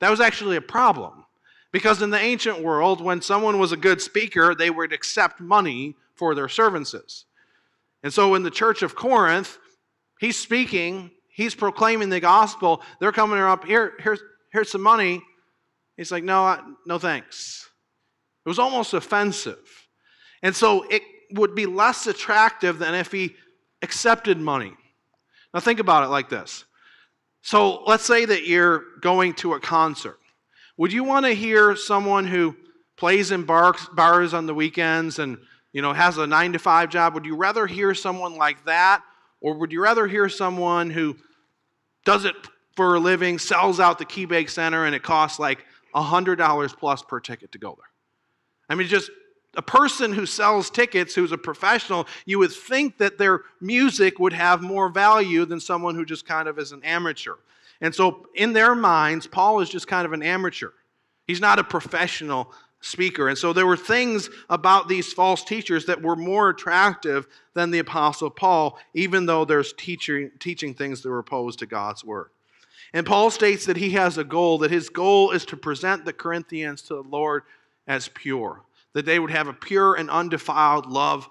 That 0.00 0.10
was 0.10 0.20
actually 0.20 0.56
a 0.56 0.62
problem. 0.62 1.24
Because 1.72 2.02
in 2.02 2.10
the 2.10 2.20
ancient 2.20 2.60
world, 2.60 3.00
when 3.00 3.22
someone 3.22 3.58
was 3.58 3.72
a 3.72 3.76
good 3.76 4.02
speaker, 4.02 4.54
they 4.54 4.70
would 4.70 4.92
accept 4.92 5.40
money 5.40 5.96
for 6.16 6.34
their 6.34 6.48
services. 6.48 7.24
And 8.02 8.12
so 8.12 8.34
in 8.34 8.42
the 8.42 8.50
church 8.50 8.82
of 8.82 8.94
Corinth, 8.94 9.58
he's 10.20 10.38
speaking, 10.38 11.10
he's 11.28 11.54
proclaiming 11.54 12.08
the 12.08 12.20
gospel. 12.20 12.82
They're 13.00 13.12
coming 13.12 13.38
up, 13.38 13.64
here, 13.64 13.94
here's, 14.00 14.20
here's 14.52 14.70
some 14.70 14.82
money. 14.82 15.22
He's 15.96 16.12
like, 16.12 16.24
no, 16.24 16.58
no 16.86 16.98
thanks. 16.98 17.68
It 18.44 18.48
was 18.48 18.58
almost 18.58 18.94
offensive. 18.94 19.88
And 20.42 20.54
so 20.54 20.84
it 20.88 21.02
would 21.32 21.54
be 21.54 21.66
less 21.66 22.06
attractive 22.06 22.78
than 22.78 22.94
if 22.94 23.10
he 23.10 23.34
accepted 23.82 24.38
money. 24.38 24.74
Now 25.52 25.60
think 25.60 25.80
about 25.80 26.04
it 26.04 26.08
like 26.08 26.28
this. 26.28 26.64
So 27.42 27.82
let's 27.84 28.04
say 28.04 28.24
that 28.24 28.46
you're 28.46 28.84
going 29.00 29.34
to 29.34 29.54
a 29.54 29.60
concert. 29.60 30.18
Would 30.76 30.92
you 30.92 31.04
want 31.04 31.26
to 31.26 31.32
hear 31.32 31.74
someone 31.76 32.26
who 32.26 32.56
plays 32.96 33.30
in 33.30 33.44
bars 33.44 34.34
on 34.34 34.46
the 34.46 34.54
weekends 34.54 35.18
and 35.18 35.38
you 35.76 35.82
know, 35.82 35.92
has 35.92 36.16
a 36.16 36.26
nine 36.26 36.54
to 36.54 36.58
five 36.58 36.88
job, 36.88 37.12
would 37.12 37.26
you 37.26 37.36
rather 37.36 37.66
hear 37.66 37.92
someone 37.92 38.36
like 38.36 38.64
that? 38.64 39.02
Or 39.42 39.52
would 39.58 39.72
you 39.72 39.82
rather 39.82 40.06
hear 40.06 40.26
someone 40.30 40.88
who 40.88 41.18
does 42.06 42.24
it 42.24 42.34
for 42.74 42.94
a 42.94 42.98
living, 42.98 43.38
sells 43.38 43.78
out 43.78 43.98
the 43.98 44.06
KeyBank 44.06 44.48
Center, 44.48 44.86
and 44.86 44.94
it 44.94 45.02
costs 45.02 45.38
like 45.38 45.66
$100 45.94 46.78
plus 46.78 47.02
per 47.02 47.20
ticket 47.20 47.52
to 47.52 47.58
go 47.58 47.76
there? 47.76 47.90
I 48.70 48.74
mean, 48.74 48.88
just 48.88 49.10
a 49.54 49.60
person 49.60 50.14
who 50.14 50.24
sells 50.24 50.70
tickets 50.70 51.14
who's 51.14 51.30
a 51.30 51.36
professional, 51.36 52.06
you 52.24 52.38
would 52.38 52.52
think 52.52 52.96
that 52.96 53.18
their 53.18 53.42
music 53.60 54.18
would 54.18 54.32
have 54.32 54.62
more 54.62 54.88
value 54.88 55.44
than 55.44 55.60
someone 55.60 55.94
who 55.94 56.06
just 56.06 56.24
kind 56.24 56.48
of 56.48 56.58
is 56.58 56.72
an 56.72 56.82
amateur. 56.84 57.34
And 57.82 57.94
so, 57.94 58.24
in 58.34 58.54
their 58.54 58.74
minds, 58.74 59.26
Paul 59.26 59.60
is 59.60 59.68
just 59.68 59.86
kind 59.88 60.06
of 60.06 60.14
an 60.14 60.22
amateur. 60.22 60.70
He's 61.26 61.40
not 61.40 61.58
a 61.58 61.64
professional 61.64 62.54
speaker. 62.86 63.28
And 63.28 63.36
so 63.36 63.52
there 63.52 63.66
were 63.66 63.76
things 63.76 64.30
about 64.48 64.88
these 64.88 65.12
false 65.12 65.42
teachers 65.42 65.86
that 65.86 66.00
were 66.00 66.16
more 66.16 66.50
attractive 66.50 67.26
than 67.54 67.70
the 67.70 67.80
Apostle 67.80 68.30
Paul, 68.30 68.78
even 68.94 69.26
though 69.26 69.44
there's 69.44 69.72
teaching, 69.72 70.30
teaching 70.38 70.72
things 70.72 71.02
that 71.02 71.08
were 71.08 71.18
opposed 71.18 71.58
to 71.58 71.66
God's 71.66 72.04
word. 72.04 72.30
And 72.92 73.04
Paul 73.04 73.30
states 73.30 73.66
that 73.66 73.76
he 73.76 73.90
has 73.90 74.16
a 74.16 74.24
goal, 74.24 74.58
that 74.58 74.70
his 74.70 74.88
goal 74.88 75.32
is 75.32 75.44
to 75.46 75.56
present 75.56 76.04
the 76.04 76.12
Corinthians 76.12 76.82
to 76.82 76.94
the 76.94 77.02
Lord 77.02 77.42
as 77.86 78.08
pure, 78.08 78.62
that 78.92 79.04
they 79.04 79.18
would 79.18 79.30
have 79.30 79.48
a 79.48 79.52
pure 79.52 79.94
and 79.94 80.08
undefiled 80.08 80.86
love 80.86 81.28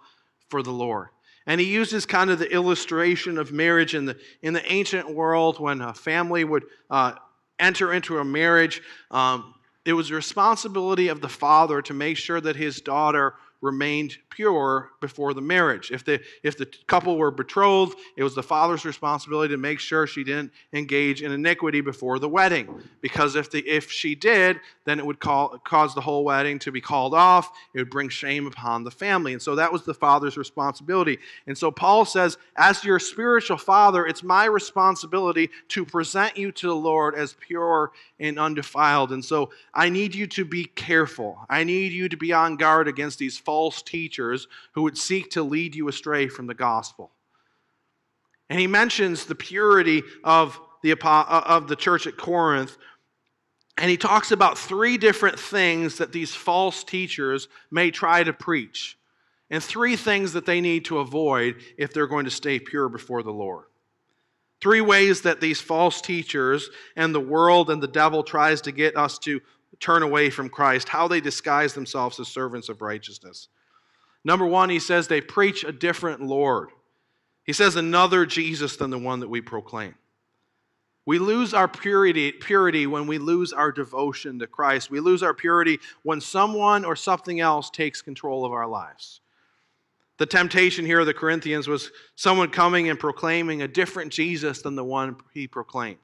for 0.49 0.61
the 0.61 0.71
Lord. 0.71 1.07
And 1.47 1.61
he 1.61 1.67
uses 1.67 2.05
kind 2.05 2.29
of 2.29 2.39
the 2.39 2.51
illustration 2.51 3.37
of 3.37 3.51
marriage 3.51 3.95
in 3.95 4.05
the, 4.05 4.17
in 4.41 4.53
the 4.53 4.71
ancient 4.71 5.13
world 5.13 5.59
when 5.59 5.79
a 5.81 5.93
family 5.93 6.43
would 6.43 6.65
uh, 6.89 7.13
enter 7.59 7.93
into 7.93 8.17
a 8.17 8.25
marriage. 8.25 8.81
Um, 9.11 9.53
it 9.85 9.93
was 9.93 10.09
the 10.09 10.15
responsibility 10.15 11.07
of 11.07 11.21
the 11.21 11.29
father 11.29 11.81
to 11.83 11.93
make 11.93 12.17
sure 12.17 12.41
that 12.41 12.55
his 12.55 12.81
daughter 12.81 13.35
remained 13.65 14.17
pure 14.29 14.91
before 15.01 15.33
the 15.33 15.41
marriage. 15.41 15.91
If 15.91 16.05
the, 16.05 16.21
if 16.43 16.57
the 16.57 16.67
couple 16.87 17.17
were 17.17 17.31
betrothed, 17.31 17.97
it 18.15 18.23
was 18.23 18.35
the 18.35 18.43
father's 18.43 18.85
responsibility 18.85 19.53
to 19.53 19.57
make 19.57 19.79
sure 19.79 20.05
she 20.05 20.23
didn't 20.23 20.51
engage 20.71 21.23
in 21.23 21.31
iniquity 21.31 21.81
before 21.81 22.19
the 22.19 22.29
wedding. 22.29 22.69
Because 23.01 23.35
if, 23.35 23.49
the, 23.51 23.59
if 23.67 23.91
she 23.91 24.13
did, 24.15 24.59
then 24.85 24.99
it 24.99 25.05
would 25.05 25.19
call, 25.19 25.57
cause 25.65 25.95
the 25.95 26.01
whole 26.01 26.23
wedding 26.23 26.59
to 26.59 26.71
be 26.71 26.79
called 26.79 27.13
off. 27.13 27.51
It 27.73 27.79
would 27.79 27.89
bring 27.89 28.07
shame 28.09 28.45
upon 28.45 28.83
the 28.83 28.91
family. 28.91 29.33
And 29.33 29.41
so 29.41 29.55
that 29.55 29.73
was 29.73 29.83
the 29.83 29.93
father's 29.93 30.37
responsibility. 30.37 31.17
And 31.47 31.57
so 31.57 31.71
Paul 31.71 32.05
says, 32.05 32.37
as 32.55 32.83
your 32.83 32.99
spiritual 32.99 33.57
father, 33.57 34.05
it's 34.05 34.23
my 34.23 34.45
responsibility 34.45 35.49
to 35.69 35.83
present 35.85 36.37
you 36.37 36.51
to 36.51 36.67
the 36.67 36.75
Lord 36.75 37.15
as 37.15 37.33
pure 37.33 37.91
and 38.19 38.37
undefiled. 38.37 39.11
And 39.11 39.25
so 39.25 39.49
I 39.73 39.89
need 39.89 40.13
you 40.13 40.27
to 40.27 40.45
be 40.45 40.65
careful. 40.65 41.39
I 41.49 41.63
need 41.63 41.91
you 41.91 42.07
to 42.09 42.17
be 42.17 42.31
on 42.31 42.57
guard 42.57 42.87
against 42.87 43.17
these 43.17 43.37
false 43.37 43.54
false 43.55 43.81
teachers 43.81 44.49
who 44.73 44.81
would 44.81 44.97
seek 44.97 45.31
to 45.31 45.41
lead 45.41 45.73
you 45.75 45.87
astray 45.87 46.27
from 46.27 46.45
the 46.45 46.53
gospel. 46.53 47.09
And 48.49 48.59
he 48.59 48.67
mentions 48.67 49.23
the 49.23 49.33
purity 49.33 50.03
of 50.25 50.59
the, 50.83 50.91
uh, 50.91 51.41
of 51.45 51.69
the 51.69 51.77
church 51.77 52.05
at 52.05 52.17
Corinth. 52.17 52.75
And 53.77 53.89
he 53.89 53.95
talks 53.95 54.33
about 54.33 54.57
three 54.57 54.97
different 54.97 55.39
things 55.39 55.99
that 55.99 56.11
these 56.11 56.35
false 56.35 56.83
teachers 56.83 57.47
may 57.71 57.91
try 57.91 58.25
to 58.25 58.33
preach, 58.33 58.97
and 59.49 59.63
three 59.63 59.95
things 59.95 60.33
that 60.33 60.45
they 60.45 60.59
need 60.59 60.83
to 60.85 60.97
avoid 60.97 61.55
if 61.77 61.93
they're 61.93 62.07
going 62.07 62.25
to 62.25 62.31
stay 62.31 62.59
pure 62.59 62.89
before 62.89 63.23
the 63.23 63.31
Lord. 63.31 63.67
Three 64.59 64.81
ways 64.81 65.21
that 65.21 65.39
these 65.39 65.61
false 65.61 66.01
teachers 66.01 66.69
and 66.97 67.15
the 67.15 67.21
world 67.21 67.69
and 67.69 67.81
the 67.81 67.87
devil 67.87 68.21
tries 68.21 68.59
to 68.63 68.73
get 68.73 68.97
us 68.97 69.17
to 69.19 69.39
turn 69.79 70.03
away 70.03 70.29
from 70.29 70.49
Christ, 70.49 70.89
how 70.89 71.07
they 71.07 71.21
disguise 71.21 71.73
themselves 71.73 72.19
as 72.19 72.27
servants 72.27 72.69
of 72.69 72.81
righteousness. 72.81 73.49
Number 74.23 74.45
one, 74.45 74.69
he 74.69 74.79
says 74.79 75.07
they 75.07 75.21
preach 75.21 75.63
a 75.63 75.71
different 75.71 76.21
Lord. 76.21 76.69
He 77.43 77.53
says 77.53 77.75
another 77.75 78.25
Jesus 78.25 78.75
than 78.77 78.89
the 78.89 78.97
one 78.97 79.19
that 79.19 79.29
we 79.29 79.41
proclaim. 79.41 79.95
We 81.05 81.19
lose 81.19 81.53
our 81.53 81.67
purity, 81.67 82.31
purity 82.31 82.87
when 82.87 83.05
we 83.05 83.19
lose 83.19 83.53
our 83.53 83.71
devotion 83.71 84.39
to 84.39 84.47
Christ. 84.47 84.89
We 84.89 84.99
lose 84.99 85.21
our 85.21 85.35
purity 85.35 85.79
when 86.01 86.19
someone 86.19 86.83
or 86.83 86.95
something 86.95 87.39
else 87.39 87.69
takes 87.69 88.01
control 88.01 88.43
of 88.43 88.51
our 88.51 88.67
lives. 88.67 89.21
The 90.17 90.25
temptation 90.25 90.85
here 90.85 91.01
of 91.01 91.05
the 91.05 91.13
Corinthians 91.13 91.67
was 91.67 91.91
someone 92.15 92.49
coming 92.49 92.89
and 92.89 92.99
proclaiming 92.99 93.61
a 93.61 93.67
different 93.67 94.11
Jesus 94.11 94.63
than 94.63 94.75
the 94.75 94.83
one 94.83 95.17
he 95.33 95.47
proclaimed 95.47 95.99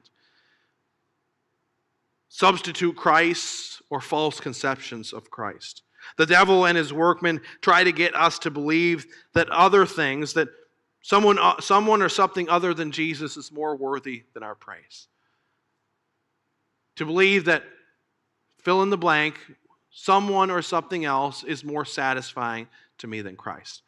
substitute 2.32 2.96
Christ 2.96 3.82
or 3.90 4.00
false 4.00 4.40
conceptions 4.40 5.12
of 5.12 5.30
Christ. 5.30 5.82
The 6.16 6.24
devil 6.24 6.64
and 6.64 6.78
his 6.78 6.90
workmen 6.90 7.42
try 7.60 7.84
to 7.84 7.92
get 7.92 8.16
us 8.16 8.38
to 8.40 8.50
believe 8.50 9.04
that 9.34 9.50
other 9.50 9.84
things, 9.84 10.32
that 10.32 10.48
someone, 11.02 11.38
uh, 11.38 11.60
someone 11.60 12.00
or 12.00 12.08
something 12.08 12.48
other 12.48 12.72
than 12.72 12.90
Jesus 12.90 13.36
is 13.36 13.52
more 13.52 13.76
worthy 13.76 14.22
than 14.32 14.42
our 14.42 14.54
praise. 14.54 15.08
To 16.96 17.04
believe 17.04 17.44
that 17.44 17.64
fill 18.62 18.82
in 18.82 18.88
the 18.88 18.96
blank, 18.96 19.38
someone 19.90 20.50
or 20.50 20.62
something 20.62 21.04
else 21.04 21.44
is 21.44 21.62
more 21.62 21.84
satisfying 21.84 22.66
to 22.98 23.06
me 23.06 23.20
than 23.20 23.36
Christ. 23.36 23.82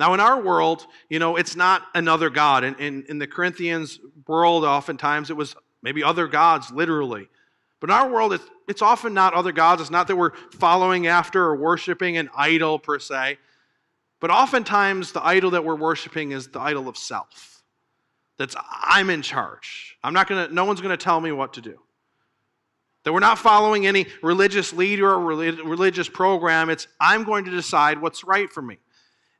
Now, 0.00 0.14
in 0.14 0.20
our 0.20 0.42
world, 0.42 0.84
you 1.08 1.20
know, 1.20 1.36
it's 1.36 1.54
not 1.54 1.82
another 1.94 2.28
God. 2.28 2.64
In, 2.64 2.74
in, 2.74 3.04
in 3.08 3.18
the 3.20 3.28
Corinthians 3.28 4.00
world, 4.26 4.64
oftentimes 4.64 5.30
it 5.30 5.36
was 5.36 5.54
maybe 5.80 6.02
other 6.02 6.26
gods, 6.26 6.72
literally. 6.72 7.28
But 7.80 7.90
in 7.90 7.96
our 7.96 8.10
world, 8.10 8.32
it's, 8.32 8.44
it's 8.66 8.82
often 8.82 9.14
not 9.14 9.34
other 9.34 9.52
gods. 9.52 9.80
It's 9.80 9.90
not 9.90 10.08
that 10.08 10.16
we're 10.16 10.34
following 10.52 11.06
after 11.06 11.44
or 11.44 11.56
worshiping 11.56 12.16
an 12.16 12.28
idol 12.36 12.78
per 12.78 12.98
se. 12.98 13.38
But 14.20 14.30
oftentimes, 14.30 15.12
the 15.12 15.24
idol 15.24 15.52
that 15.52 15.64
we're 15.64 15.76
worshiping 15.76 16.32
is 16.32 16.48
the 16.48 16.60
idol 16.60 16.88
of 16.88 16.96
self. 16.96 17.62
That's 18.36 18.56
I'm 18.82 19.10
in 19.10 19.22
charge. 19.22 19.96
I'm 20.02 20.12
not 20.12 20.28
gonna, 20.28 20.48
no 20.48 20.64
one's 20.64 20.80
gonna 20.80 20.96
tell 20.96 21.20
me 21.20 21.30
what 21.32 21.54
to 21.54 21.60
do. 21.60 21.78
That 23.04 23.12
we're 23.12 23.20
not 23.20 23.38
following 23.38 23.86
any 23.86 24.06
religious 24.22 24.72
leader 24.72 25.08
or 25.10 25.20
religious 25.20 26.08
program. 26.08 26.68
It's 26.68 26.88
I'm 27.00 27.24
going 27.24 27.44
to 27.44 27.50
decide 27.50 28.02
what's 28.02 28.24
right 28.24 28.50
for 28.50 28.60
me. 28.60 28.78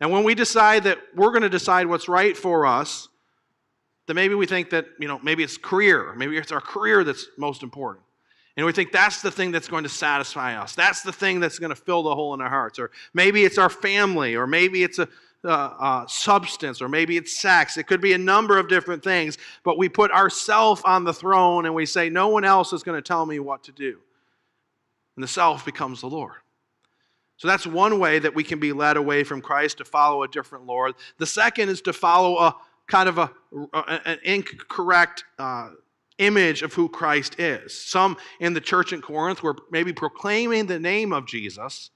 And 0.01 0.13
when 0.13 0.23
we 0.23 0.35
decide 0.35 0.85
that 0.85 0.99
we're 1.15 1.31
going 1.31 1.43
to 1.43 1.49
decide 1.49 1.87
what's 1.87 2.09
right 2.09 2.37
for 2.37 2.67
us, 2.67 3.09
then 4.07 4.17
maybe 4.17 4.35
we 4.35 4.47
think 4.47 4.71
that, 4.71 4.87
you 4.99 5.09
know, 5.09 5.19
maybe 5.23 5.43
it's 5.43 5.57
career. 5.57 6.15
Maybe 6.17 6.37
it's 6.37 6.53
our 6.53 6.61
career 6.61 7.05
that's 7.05 7.27
most 7.37 7.63
important. 7.63 8.05
And 8.59 8.67
we 8.67 8.73
think 8.73 8.91
that's 8.91 9.23
the 9.23 9.31
thing 9.31 9.53
that's 9.53 9.69
going 9.69 9.85
to 9.85 9.89
satisfy 9.89 10.61
us. 10.61 10.75
That's 10.75 11.03
the 11.03 11.13
thing 11.13 11.39
that's 11.39 11.61
going 11.61 11.71
to 11.71 11.77
fill 11.77 12.03
the 12.03 12.13
hole 12.13 12.35
in 12.35 12.41
our 12.41 12.49
hearts. 12.49 12.81
Or 12.81 12.91
maybe 13.15 13.45
it's 13.45 13.57
our 13.57 13.71
family, 13.71 14.35
or 14.35 14.49
maybe 14.49 14.83
it's 14.83 14.99
a, 14.99 15.09
substance, 16.09 16.83
or 16.83 16.89
maybe 16.89 17.17
it's 17.17 17.39
sex. 17.39 17.77
It 17.77 17.85
could 17.85 18.01
be 18.01 18.15
a 18.15 18.19
number 18.19 18.59
of 18.59 18.69
different 18.69 19.05
things, 19.05 19.39
but 19.63 19.79
we 19.79 19.89
put 19.89 20.11
ourself 20.11 20.83
on 20.85 21.05
the 21.05 21.15
throne 21.15 21.67
and 21.67 21.75
we 21.77 21.87
say, 21.87 22.11
No 22.11 22.27
one 22.27 22.45
else 22.45 22.73
is 22.73 22.83
going 22.83 22.99
to 22.99 23.07
tell 23.07 23.25
me 23.25 23.39
what 23.39 23.63
to 23.63 23.73
do. 23.73 24.01
And 25.15 25.23
the 25.23 25.29
self 25.29 25.65
becomes 25.65 26.01
the 26.01 26.09
Lord. 26.09 26.35
So 27.37 27.47
that's 27.47 27.65
one 27.65 28.01
way 28.01 28.19
that 28.19 28.35
we 28.35 28.43
can 28.43 28.59
be 28.59 28.73
led 28.73 28.97
away 28.97 29.23
from 29.23 29.41
Christ 29.41 29.79
to 29.79 29.85
follow 29.85 30.25
a 30.25 30.29
different 30.29 30.67
Lord. 30.67 30.97
The 31.19 31.27
second 31.27 31.69
is 31.69 31.81
to 31.83 31.93
follow 31.93 32.37
a 32.39 32.57
kind 32.89 33.09
of 33.09 33.19
a, 33.19 33.31
an 33.87 34.19
incorrect 34.25 35.23
uh, 35.39 35.71
image 36.19 36.63
of 36.63 36.75
who 36.75 36.89
Christ 36.89 37.39
is. 37.39 37.73
Some 37.73 38.17
in 38.41 38.53
the 38.53 38.61
church 38.61 38.93
in 38.93 39.01
Corinth 39.01 39.43
were 39.43 39.57
maybe 39.71 39.93
proclaiming 39.93 40.67
the 40.67 40.79
name 40.79 41.13
of 41.13 41.27
Jesus, 41.27 41.91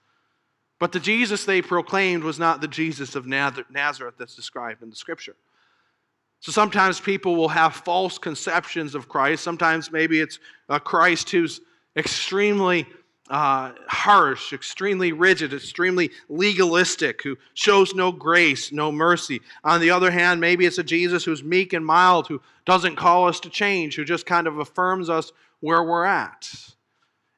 but 0.79 0.93
the 0.93 1.00
Jesus 1.00 1.45
they 1.45 1.62
proclaimed 1.62 2.25
was 2.25 2.38
not 2.38 2.61
the 2.61 2.69
Jesus 2.69 3.14
of 3.14 3.26
Nazareth 3.26 4.14
that's 4.19 4.35
described 4.35 4.83
in 4.83 4.91
the 4.91 4.97
scripture. 4.97 5.37
So 6.41 6.50
sometimes 6.50 6.99
people 6.99 7.37
will 7.37 7.49
have 7.49 7.75
false 7.75 8.19
conceptions 8.19 8.97
of 8.97 9.09
Christ. 9.09 9.45
Sometimes 9.45 9.93
maybe 9.93 10.21
it's 10.21 10.41
a 10.69 10.81
Christ 10.81 11.31
who's 11.31 11.61
extremely 11.97 12.87
uh, 13.31 13.73
harsh, 13.88 14.52
extremely 14.52 15.12
rigid, 15.12 15.55
extremely 15.55 16.11
legalistic, 16.29 17.23
who 17.23 17.37
shows 17.55 17.95
no 17.95 18.12
grace, 18.12 18.73
no 18.73 18.91
mercy. 18.91 19.41
On 19.64 19.81
the 19.81 19.91
other 19.91 20.11
hand, 20.11 20.41
maybe 20.41 20.67
it's 20.67 20.79
a 20.79 20.83
Jesus 20.83 21.25
who's 21.25 21.43
meek 21.43 21.73
and 21.73 21.87
mild, 21.87 22.26
who 22.26 22.43
doesn't 22.67 22.97
call 22.97 23.29
us 23.29 23.41
to 23.41 23.50
change, 23.50 23.97
who 23.97 24.05
just 24.05 24.26
kind 24.26 24.47
of 24.47 24.59
affirms 24.59 25.09
us 25.09 25.33
where 25.61 25.83
we're 25.83 26.05
at. 26.05 26.49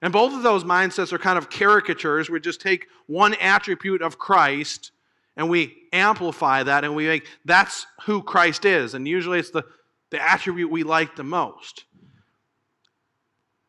And 0.02 0.12
both 0.12 0.34
of 0.34 0.42
those 0.42 0.64
mindsets 0.64 1.12
are 1.12 1.18
kind 1.18 1.38
of 1.38 1.48
caricatures. 1.48 2.28
We 2.28 2.40
just 2.40 2.60
take 2.60 2.88
one 3.06 3.34
attribute 3.34 4.02
of 4.02 4.18
Christ 4.18 4.90
and 5.36 5.48
we 5.48 5.74
amplify 5.92 6.62
that 6.62 6.84
and 6.84 6.94
we 6.94 7.06
make 7.06 7.26
that's 7.44 7.86
who 8.02 8.22
Christ 8.22 8.64
is. 8.64 8.94
And 8.94 9.08
usually 9.08 9.38
it's 9.38 9.50
the, 9.50 9.64
the 10.10 10.22
attribute 10.22 10.70
we 10.70 10.82
like 10.82 11.16
the 11.16 11.24
most. 11.24 11.84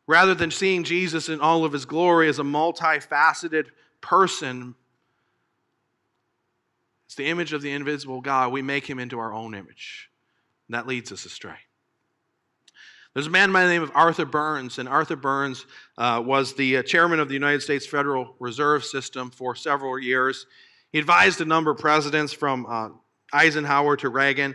Rather 0.06 0.34
than 0.34 0.50
seeing 0.50 0.84
Jesus 0.84 1.28
in 1.28 1.40
all 1.40 1.64
of 1.64 1.72
his 1.72 1.84
glory 1.84 2.28
as 2.28 2.38
a 2.38 2.44
multifaceted 2.44 3.66
person, 4.00 4.74
it's 7.06 7.16
the 7.16 7.26
image 7.26 7.52
of 7.52 7.62
the 7.62 7.72
invisible 7.72 8.20
God. 8.20 8.52
We 8.52 8.62
make 8.62 8.88
him 8.88 8.98
into 8.98 9.18
our 9.18 9.32
own 9.32 9.54
image. 9.54 10.10
And 10.68 10.74
that 10.74 10.86
leads 10.86 11.10
us 11.12 11.24
astray. 11.24 11.56
There's 13.14 13.28
a 13.28 13.30
man 13.30 13.50
by 13.50 13.62
the 13.62 13.70
name 13.70 13.82
of 13.82 13.90
Arthur 13.94 14.26
Burns, 14.26 14.78
and 14.78 14.86
Arthur 14.86 15.16
Burns 15.16 15.64
uh, 15.96 16.22
was 16.22 16.54
the 16.54 16.76
uh, 16.76 16.82
chairman 16.82 17.18
of 17.18 17.28
the 17.28 17.34
United 17.34 17.62
States 17.62 17.86
Federal 17.86 18.34
Reserve 18.38 18.84
System 18.84 19.30
for 19.30 19.54
several 19.54 19.98
years. 19.98 20.44
He 20.92 20.98
advised 20.98 21.40
a 21.40 21.46
number 21.46 21.70
of 21.70 21.78
presidents 21.78 22.34
from 22.34 22.66
uh, 22.68 22.90
Eisenhower 23.32 23.96
to 23.96 24.10
Reagan, 24.10 24.54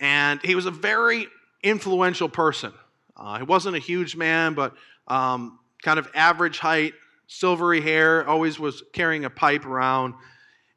and 0.00 0.42
he 0.42 0.56
was 0.56 0.66
a 0.66 0.72
very 0.72 1.28
influential 1.62 2.28
person. 2.28 2.72
Uh, 3.18 3.38
he 3.38 3.42
wasn't 3.42 3.74
a 3.74 3.80
huge 3.80 4.16
man, 4.16 4.54
but 4.54 4.74
um, 5.08 5.58
kind 5.82 5.98
of 5.98 6.08
average 6.14 6.58
height, 6.58 6.94
silvery 7.26 7.80
hair, 7.80 8.26
always 8.28 8.58
was 8.58 8.82
carrying 8.92 9.24
a 9.24 9.30
pipe 9.30 9.66
around. 9.66 10.14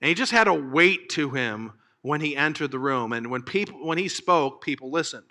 And 0.02 0.10
he 0.10 0.16
just 0.16 0.32
had 0.32 0.48
a 0.48 0.54
weight 0.54 1.10
to 1.10 1.30
him 1.30 1.74
when 2.02 2.22
he 2.22 2.36
entered 2.36 2.72
the 2.72 2.80
room. 2.80 3.14
And 3.14 3.30
when, 3.30 3.44
people, 3.44 3.86
when 3.86 3.98
he 3.98 4.08
spoke, 4.08 4.64
people 4.64 4.90
listened. 4.90 5.26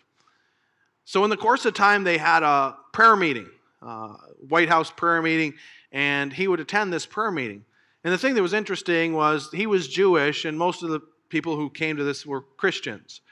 So, 1.04 1.24
in 1.24 1.30
the 1.30 1.36
course 1.36 1.64
of 1.64 1.74
time, 1.74 2.04
they 2.04 2.18
had 2.18 2.44
a 2.44 2.76
prayer 2.92 3.16
meeting, 3.16 3.48
uh, 3.82 4.14
White 4.48 4.68
House 4.68 4.92
prayer 4.92 5.20
meeting, 5.20 5.54
and 5.90 6.32
he 6.32 6.46
would 6.46 6.60
attend 6.60 6.92
this 6.92 7.04
prayer 7.04 7.32
meeting. 7.32 7.64
And 8.04 8.12
the 8.12 8.18
thing 8.18 8.34
that 8.34 8.42
was 8.42 8.52
interesting 8.52 9.12
was 9.14 9.50
he 9.52 9.66
was 9.66 9.88
Jewish, 9.88 10.44
and 10.44 10.56
most 10.56 10.84
of 10.84 10.90
the 10.90 11.00
people 11.28 11.56
who 11.56 11.68
came 11.68 11.96
to 11.96 12.04
this 12.04 12.24
were 12.24 12.42
Christians. 12.42 13.22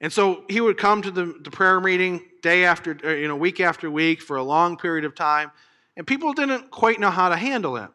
And 0.00 0.12
so 0.12 0.44
he 0.48 0.60
would 0.60 0.78
come 0.78 1.02
to 1.02 1.10
the, 1.10 1.34
the 1.42 1.50
prayer 1.50 1.80
meeting 1.80 2.22
day 2.40 2.64
after, 2.64 2.96
uh, 3.04 3.10
you 3.10 3.26
know, 3.26 3.36
week 3.36 3.60
after 3.60 3.90
week 3.90 4.22
for 4.22 4.36
a 4.36 4.42
long 4.42 4.76
period 4.76 5.04
of 5.04 5.14
time, 5.14 5.50
and 5.96 6.06
people 6.06 6.32
didn't 6.32 6.70
quite 6.70 7.00
know 7.00 7.10
how 7.10 7.28
to 7.28 7.36
handle 7.36 7.76
him. 7.76 7.88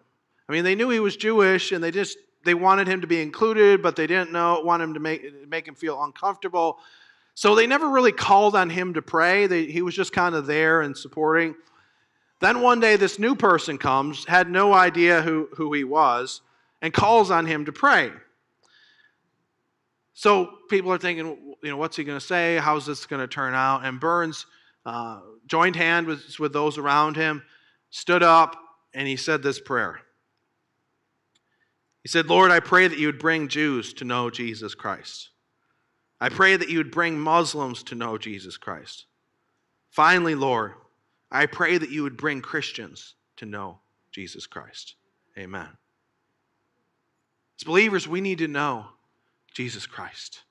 I 0.50 0.51
mean, 0.51 0.65
they 0.65 0.75
knew 0.75 0.89
he 0.89 1.00
was 1.00 1.15
Jewish, 1.15 1.72
and 1.72 1.81
they 1.81 1.91
just 1.91 2.17
they 2.43 2.53
wanted 2.53 2.88
him 2.88 3.01
to 3.01 3.07
be 3.07 3.22
included, 3.22 3.81
but 3.81 3.95
they 3.95 4.05
didn't 4.07 4.31
know, 4.31 4.60
want 4.60 4.83
him 4.83 4.93
to 4.95 5.00
make, 5.00 5.48
make 5.48 5.67
him 5.67 5.75
feel 5.75 6.03
uncomfortable. 6.03 6.79
So 7.36 7.55
they 7.55 7.67
never 7.67 7.89
really 7.89 8.12
called 8.12 8.55
on 8.55 8.69
him 8.69 8.93
to 8.95 9.01
pray. 9.01 9.48
They, 9.48 9.65
he 9.65 9.81
was 9.81 9.95
just 9.95 10.12
kind 10.12 10.36
of 10.36 10.45
there 10.45 10.81
and 10.81 10.95
supporting. 10.95 11.55
Then 12.41 12.62
one 12.62 12.81
day, 12.81 12.98
this 12.98 13.17
new 13.17 13.36
person 13.36 13.77
comes, 13.77 14.25
had 14.25 14.50
no 14.50 14.74
idea 14.74 15.22
who, 15.22 15.48
who 15.55 15.72
he 15.72 15.86
was, 15.86 16.41
and 16.81 16.93
calls 16.93 17.31
on 17.31 17.45
him 17.45 17.63
to 17.65 17.72
pray. 17.72 18.12
So 20.13 20.60
people 20.70 20.91
are 20.91 20.98
thinking, 20.98 21.55
you 21.63 21.70
know, 21.70 21.77
what's 21.77 21.98
he 21.98 22.03
going 22.03 22.20
to 22.20 22.25
say? 22.25 22.58
How's 22.58 22.86
this 22.86 23.05
going 23.05 23.22
to 23.22 23.27
turn 23.27 23.53
out? 23.53 23.84
And 23.84 24.00
Burns 24.00 24.46
uh, 24.86 25.22
joined 25.48 25.75
hand 25.75 26.08
with, 26.08 26.39
with 26.39 26.53
those 26.53 26.77
around 26.77 27.15
him, 27.15 27.43
stood 27.89 28.24
up, 28.24 28.55
and 28.93 29.08
he 29.08 29.15
said 29.15 29.41
this 29.41 29.60
prayer. 29.60 30.00
He 32.03 32.10
said, 32.10 32.27
Lord, 32.27 32.51
I 32.51 32.60
pray 32.60 32.88
that 32.88 33.00
you 33.00 33.08
would 33.08 33.20
bring 33.20 33.48
Jews 33.48 33.93
to 33.93 34.05
know 34.05 34.29
Jesus 34.29 34.75
Christ. 34.75 35.29
I 36.20 36.29
pray 36.29 36.55
that 36.55 36.70
you 36.70 36.77
would 36.77 36.91
bring 36.91 37.20
Muslims 37.20 37.82
to 37.84 37.96
know 37.96 38.17
Jesus 38.17 38.58
Christ. 38.58 39.05
Finally, 39.89 40.36
Lord, 40.36 40.74
I 41.32 41.46
pray 41.46 41.77
that 41.77 41.89
you 41.89 42.03
would 42.03 42.17
bring 42.17 42.41
Christians 42.41 43.15
to 43.38 43.46
know 43.46 43.79
Jesus 44.12 44.48
Christ. 44.48 44.96
Amen. 45.38 45.67
As 47.60 47.63
believers, 47.63 48.08
we 48.08 48.22
need 48.22 48.38
to 48.39 48.48
know 48.48 48.86
Jesus 49.53 49.86
Christ. 49.86 50.41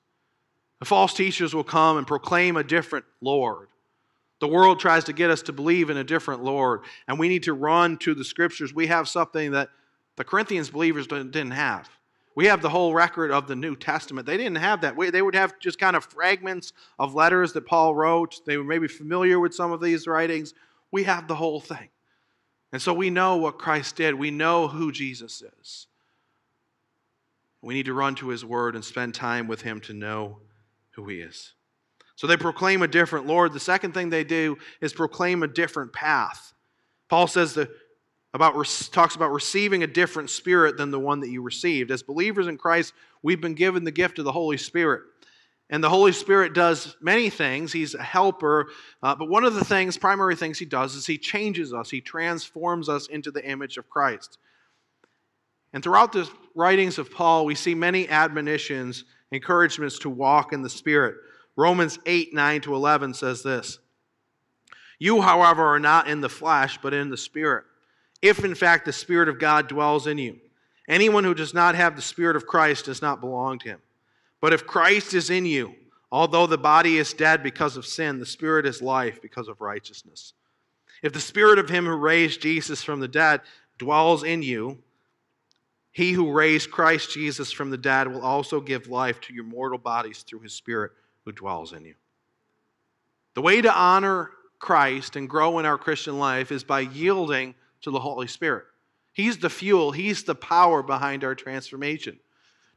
The 0.79 0.85
false 0.85 1.13
teachers 1.13 1.53
will 1.53 1.63
come 1.63 1.97
and 1.97 2.07
proclaim 2.07 2.57
a 2.57 2.63
different 2.63 3.05
Lord. 3.21 3.67
The 4.39 4.47
world 4.47 4.79
tries 4.79 5.05
to 5.05 5.13
get 5.13 5.29
us 5.29 5.41
to 5.43 5.53
believe 5.53 5.89
in 5.89 5.97
a 5.97 6.03
different 6.03 6.43
Lord, 6.43 6.81
and 7.07 7.17
we 7.17 7.29
need 7.29 7.43
to 7.43 7.53
run 7.53 7.97
to 7.99 8.13
the 8.13 8.25
scriptures. 8.25 8.73
We 8.73 8.87
have 8.87 9.07
something 9.07 9.51
that 9.51 9.69
the 10.17 10.23
Corinthians 10.23 10.69
believers 10.69 11.07
didn't 11.07 11.51
have. 11.51 11.89
We 12.35 12.47
have 12.47 12.61
the 12.61 12.69
whole 12.69 12.93
record 12.93 13.31
of 13.31 13.47
the 13.47 13.55
New 13.55 13.75
Testament. 13.75 14.25
They 14.25 14.37
didn't 14.37 14.57
have 14.57 14.81
that. 14.81 14.97
They 14.97 15.21
would 15.21 15.35
have 15.35 15.59
just 15.59 15.79
kind 15.79 15.95
of 15.95 16.03
fragments 16.03 16.73
of 16.97 17.13
letters 17.13 17.53
that 17.53 17.65
Paul 17.65 17.95
wrote. 17.95 18.41
They 18.45 18.57
were 18.57 18.63
maybe 18.63 18.87
familiar 18.87 19.39
with 19.39 19.53
some 19.53 19.71
of 19.71 19.79
these 19.79 20.07
writings. 20.07 20.53
We 20.91 21.03
have 21.03 21.27
the 21.27 21.35
whole 21.35 21.59
thing. 21.59 21.89
And 22.71 22.81
so 22.81 22.91
we 22.91 23.11
know 23.11 23.37
what 23.37 23.59
Christ 23.59 23.95
did. 23.95 24.15
We 24.15 24.31
know 24.31 24.67
who 24.67 24.91
Jesus 24.91 25.43
is. 25.59 25.87
We 27.63 27.73
need 27.73 27.85
to 27.85 27.93
run 27.93 28.15
to 28.15 28.27
his 28.27 28.43
word 28.43 28.75
and 28.75 28.83
spend 28.83 29.15
time 29.15 29.47
with 29.47 29.61
him 29.61 29.79
to 29.81 29.93
know 29.93 30.39
who 30.91 31.07
he 31.07 31.21
is. 31.21 31.53
So 32.15 32.27
they 32.27 32.37
proclaim 32.37 32.83
a 32.83 32.87
different 32.87 33.25
Lord. 33.25 33.53
The 33.53 33.59
second 33.59 33.93
thing 33.93 34.09
they 34.09 34.25
do 34.25 34.57
is 34.81 34.93
proclaim 34.93 35.41
a 35.41 35.47
different 35.47 35.93
path. 35.93 36.53
Paul 37.09 37.27
says 37.27 37.53
that 37.55 37.69
about 38.33 38.53
talks 38.91 39.15
about 39.15 39.31
receiving 39.31 39.83
a 39.83 39.87
different 39.87 40.29
spirit 40.29 40.75
than 40.75 40.91
the 40.91 40.99
one 40.99 41.21
that 41.21 41.29
you 41.29 41.41
received. 41.41 41.89
As 41.89 42.03
believers 42.03 42.47
in 42.47 42.57
Christ, 42.57 42.93
we've 43.21 43.41
been 43.41 43.53
given 43.53 43.83
the 43.83 43.91
gift 43.91 44.19
of 44.19 44.25
the 44.25 44.31
Holy 44.31 44.57
Spirit. 44.57 45.03
And 45.69 45.83
the 45.83 45.89
Holy 45.89 46.11
Spirit 46.11 46.53
does 46.53 46.95
many 46.99 47.29
things. 47.29 47.71
He's 47.71 47.95
a 47.95 48.03
helper. 48.03 48.67
Uh, 49.01 49.15
but 49.15 49.29
one 49.29 49.45
of 49.45 49.53
the 49.53 49.63
things, 49.63 49.97
primary 49.97 50.35
things 50.35 50.59
he 50.59 50.65
does, 50.65 50.95
is 50.95 51.05
he 51.05 51.17
changes 51.17 51.73
us, 51.73 51.89
he 51.89 52.01
transforms 52.01 52.89
us 52.89 53.07
into 53.07 53.31
the 53.31 53.43
image 53.47 53.77
of 53.77 53.89
Christ. 53.89 54.37
And 55.73 55.83
throughout 55.83 56.11
the 56.13 56.29
writings 56.55 56.97
of 56.97 57.11
Paul, 57.11 57.45
we 57.45 57.55
see 57.55 57.75
many 57.75 58.07
admonitions, 58.07 59.05
encouragements 59.31 59.99
to 59.99 60.09
walk 60.09 60.53
in 60.53 60.61
the 60.61 60.69
Spirit. 60.69 61.15
Romans 61.55 61.99
8, 62.05 62.33
9 62.33 62.61
to 62.61 62.75
11 62.75 63.13
says 63.13 63.43
this 63.43 63.79
You, 64.99 65.21
however, 65.21 65.65
are 65.65 65.79
not 65.79 66.07
in 66.07 66.21
the 66.21 66.29
flesh, 66.29 66.79
but 66.81 66.93
in 66.93 67.09
the 67.09 67.17
Spirit 67.17 67.65
if 68.23 68.45
in 68.45 68.55
fact 68.55 68.85
the 68.85 68.93
Spirit 68.93 69.27
of 69.27 69.37
God 69.37 69.67
dwells 69.67 70.07
in 70.07 70.17
you. 70.17 70.39
Anyone 70.87 71.25
who 71.25 71.33
does 71.33 71.53
not 71.53 71.75
have 71.75 71.95
the 71.95 72.01
Spirit 72.01 72.37
of 72.37 72.47
Christ 72.47 72.85
does 72.85 73.01
not 73.01 73.19
belong 73.19 73.59
to 73.59 73.69
him. 73.69 73.79
But 74.39 74.53
if 74.53 74.65
Christ 74.65 75.13
is 75.13 75.29
in 75.29 75.45
you, 75.45 75.75
although 76.09 76.47
the 76.47 76.57
body 76.57 76.97
is 76.97 77.13
dead 77.13 77.43
because 77.43 77.75
of 77.75 77.85
sin, 77.85 78.19
the 78.19 78.25
Spirit 78.25 78.65
is 78.65 78.81
life 78.81 79.21
because 79.21 79.49
of 79.49 79.59
righteousness. 79.59 80.33
If 81.01 81.11
the 81.11 81.19
Spirit 81.19 81.59
of 81.59 81.69
him 81.69 81.85
who 81.85 81.91
raised 81.91 82.41
Jesus 82.41 82.81
from 82.81 83.01
the 83.01 83.09
dead 83.09 83.41
dwells 83.77 84.23
in 84.23 84.41
you, 84.41 84.77
he 85.93 86.11
who 86.11 86.31
raised 86.31 86.71
Christ 86.71 87.11
Jesus 87.11 87.51
from 87.51 87.69
the 87.69 87.77
dead 87.77 88.07
will 88.07 88.23
also 88.23 88.59
give 88.59 88.87
life 88.87 89.21
to 89.21 89.33
your 89.33 89.43
mortal 89.43 89.77
bodies 89.77 90.23
through 90.23 90.39
his 90.39 90.53
Spirit 90.53 90.91
who 91.23 91.31
dwells 91.31 91.71
in 91.71 91.85
you. 91.85 91.93
The 93.35 93.41
way 93.41 93.61
to 93.61 93.73
honor 93.73 94.31
Christ 94.57 95.15
and 95.15 95.29
grow 95.29 95.59
in 95.59 95.65
our 95.65 95.77
Christian 95.77 96.17
life 96.17 96.51
is 96.51 96.63
by 96.63 96.81
yielding 96.81 97.53
to 97.81 97.91
the 97.91 97.99
Holy 97.99 98.27
Spirit. 98.27 98.65
He's 99.13 99.37
the 99.37 99.49
fuel, 99.49 99.91
He's 99.91 100.23
the 100.23 100.35
power 100.35 100.81
behind 100.81 101.23
our 101.23 101.35
transformation. 101.35 102.19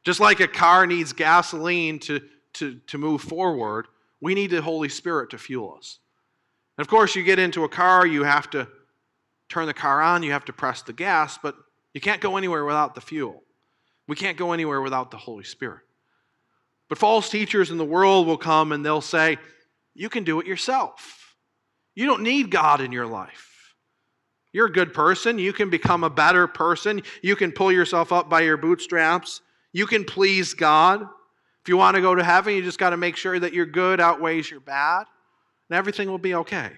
Just 0.03 0.19
like 0.19 0.39
a 0.39 0.47
car 0.47 0.85
needs 0.85 1.11
gasoline 1.11 1.97
to, 1.99 2.21
to, 2.53 2.79
to 2.87 2.97
move 2.99 3.21
forward, 3.21 3.87
we 4.21 4.35
need 4.35 4.51
the 4.51 4.61
Holy 4.61 4.89
Spirit 4.89 5.31
to 5.31 5.39
fuel 5.39 5.75
us. 5.77 5.99
And 6.77 6.85
of 6.85 6.89
course, 6.89 7.15
you 7.15 7.23
get 7.23 7.39
into 7.39 7.63
a 7.63 7.69
car, 7.69 8.05
you 8.05 8.23
have 8.23 8.49
to 8.51 8.67
turn 9.49 9.65
the 9.65 9.73
car 9.73 10.01
on, 10.01 10.21
you 10.21 10.31
have 10.33 10.45
to 10.45 10.53
press 10.53 10.83
the 10.83 10.93
gas, 10.93 11.39
but 11.41 11.55
you 11.97 12.01
can't 12.01 12.21
go 12.21 12.37
anywhere 12.37 12.63
without 12.63 12.93
the 12.93 13.01
fuel. 13.01 13.41
We 14.07 14.15
can't 14.15 14.37
go 14.37 14.51
anywhere 14.51 14.83
without 14.83 15.09
the 15.09 15.17
Holy 15.17 15.43
Spirit. 15.43 15.81
But 16.89 16.99
false 16.99 17.27
teachers 17.27 17.71
in 17.71 17.79
the 17.79 17.85
world 17.85 18.27
will 18.27 18.37
come 18.37 18.71
and 18.71 18.85
they'll 18.85 19.01
say, 19.01 19.39
You 19.95 20.07
can 20.07 20.23
do 20.23 20.39
it 20.39 20.45
yourself. 20.45 21.35
You 21.95 22.05
don't 22.05 22.21
need 22.21 22.51
God 22.51 22.81
in 22.81 22.91
your 22.91 23.07
life. 23.07 23.73
You're 24.53 24.67
a 24.67 24.71
good 24.71 24.93
person. 24.93 25.39
You 25.39 25.51
can 25.53 25.71
become 25.71 26.03
a 26.03 26.09
better 26.11 26.45
person. 26.45 27.01
You 27.23 27.35
can 27.35 27.51
pull 27.51 27.71
yourself 27.71 28.13
up 28.13 28.29
by 28.29 28.41
your 28.41 28.57
bootstraps. 28.57 29.41
You 29.73 29.87
can 29.87 30.05
please 30.05 30.53
God. 30.53 31.01
If 31.01 31.67
you 31.67 31.77
want 31.77 31.95
to 31.95 32.01
go 32.01 32.13
to 32.13 32.23
heaven, 32.23 32.53
you 32.53 32.61
just 32.61 32.77
got 32.77 32.91
to 32.91 32.97
make 32.97 33.15
sure 33.15 33.39
that 33.39 33.53
your 33.53 33.65
good 33.65 33.99
outweighs 33.99 34.51
your 34.51 34.59
bad, 34.59 35.07
and 35.67 35.75
everything 35.75 36.11
will 36.11 36.19
be 36.19 36.35
okay. 36.35 36.73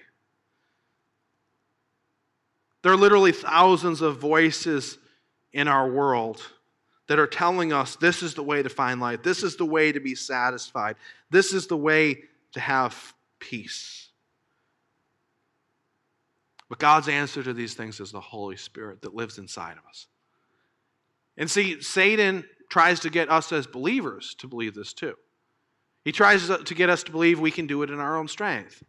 There 2.82 2.90
are 2.90 2.96
literally 2.96 3.32
thousands 3.32 4.00
of 4.00 4.16
voices 4.16 4.96
in 5.52 5.68
our 5.68 5.90
world 5.90 6.42
that 7.08 7.18
are 7.18 7.26
telling 7.26 7.72
us 7.72 7.96
this 7.96 8.22
is 8.22 8.34
the 8.34 8.42
way 8.42 8.62
to 8.62 8.68
find 8.68 9.00
life, 9.00 9.22
this 9.22 9.42
is 9.42 9.56
the 9.56 9.64
way 9.64 9.90
to 9.90 10.00
be 10.00 10.14
satisfied, 10.14 10.96
this 11.30 11.52
is 11.52 11.66
the 11.66 11.76
way 11.76 12.22
to 12.52 12.60
have 12.60 13.14
peace. 13.38 14.08
But 16.68 16.78
God's 16.78 17.08
answer 17.08 17.42
to 17.42 17.52
these 17.52 17.74
things 17.74 17.98
is 17.98 18.12
the 18.12 18.20
Holy 18.20 18.56
Spirit 18.56 19.02
that 19.02 19.14
lives 19.14 19.38
inside 19.38 19.72
of 19.72 19.84
us. 19.88 20.06
And 21.36 21.50
see, 21.50 21.80
Satan 21.80 22.44
tries 22.68 23.00
to 23.00 23.10
get 23.10 23.28
us 23.28 23.50
as 23.50 23.66
believers 23.66 24.36
to 24.38 24.46
believe 24.46 24.74
this 24.74 24.92
too. 24.92 25.14
He 26.04 26.12
tries 26.12 26.48
to 26.48 26.74
get 26.74 26.88
us 26.88 27.02
to 27.02 27.10
believe 27.10 27.40
we 27.40 27.50
can 27.50 27.66
do 27.66 27.82
it 27.82 27.90
in 27.90 27.98
our 27.98 28.16
own 28.16 28.28
strength. 28.28 28.82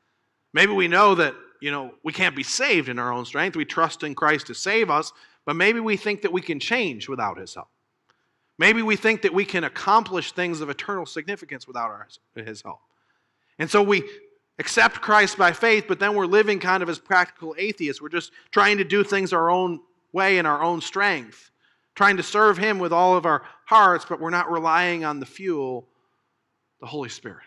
Maybe 0.54 0.72
we 0.74 0.88
know 0.88 1.16
that, 1.16 1.34
you 1.60 1.72
know, 1.72 1.96
we 2.04 2.14
can't 2.14 2.36
be 2.36 2.44
saved 2.44 2.88
in 2.88 3.00
our 3.00 3.12
own 3.12 3.26
strength. 3.26 3.56
We 3.56 3.66
trust 3.66 4.04
in 4.04 4.16
Christ 4.16 4.48
to 4.48 4.54
save 4.54 4.90
us, 4.90 5.12
but 5.46 5.56
maybe 5.56 5.80
we 5.80 5.98
think 5.98 6.22
that 6.22 6.32
we 6.32 6.42
can 6.42 6.60
change 6.60 7.10
without 7.10 7.38
his 7.38 7.56
help. 7.56 7.70
Maybe 8.58 8.82
we 8.82 8.96
think 8.96 9.24
that 9.24 9.34
we 9.34 9.46
can 9.46 9.64
accomplish 9.64 10.34
things 10.34 10.62
of 10.62 10.70
eternal 10.70 11.06
significance 11.06 11.68
without 11.68 11.90
our, 11.90 12.08
his 12.36 12.62
help. 12.62 12.80
And 13.58 13.70
so 13.70 13.82
we 13.82 14.04
accept 14.60 15.02
Christ 15.02 15.38
by 15.38 15.52
faith, 15.52 15.86
but 15.88 16.00
then 16.00 16.14
we're 16.14 16.28
living 16.28 16.60
kind 16.60 16.84
of 16.84 16.90
as 16.90 17.00
practical 17.00 17.56
atheists. 17.58 18.02
We're 18.02 18.10
just 18.10 18.32
trying 18.52 18.78
to 18.78 18.84
do 18.84 19.04
things 19.04 19.34
our 19.34 19.50
own 19.50 19.80
way 20.14 20.38
in 20.38 20.46
our 20.46 20.62
own 20.62 20.82
strength, 20.82 21.50
trying 21.96 22.18
to 22.18 22.24
serve 22.24 22.58
Him 22.58 22.78
with 22.78 22.94
all 22.94 23.18
of 23.18 23.26
our 23.26 23.44
hearts, 23.66 24.06
but 24.08 24.20
we're 24.20 24.30
not 24.30 24.52
relying 24.52 25.04
on 25.06 25.20
the 25.20 25.26
fuel, 25.26 25.88
the 26.80 26.88
Holy 26.88 27.10
Spirit. 27.10 27.46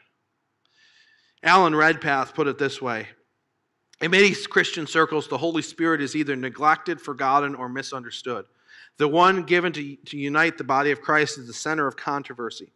Alan 1.43 1.75
Redpath 1.75 2.35
put 2.35 2.49
it 2.49 2.59
this 2.59 2.81
way 2.81 3.07
In 4.01 4.11
many 4.11 4.35
Christian 4.35 4.87
circles, 4.87 5.29
the 5.29 5.39
Holy 5.39 5.63
Spirit 5.63 6.01
is 6.01 6.17
either 6.17 6.37
neglected, 6.37 7.01
forgotten, 7.01 7.55
or 7.55 7.69
misunderstood. 7.69 8.47
The 8.99 9.09
one 9.09 9.43
given 9.45 9.73
to, 9.73 9.97
to 9.97 10.17
unite 10.17 10.59
the 10.59 10.65
body 10.65 10.91
of 10.91 11.01
Christ 11.01 11.39
is 11.39 11.47
the 11.47 11.53
center 11.53 11.87
of 11.87 11.97
controversy. 11.97 12.73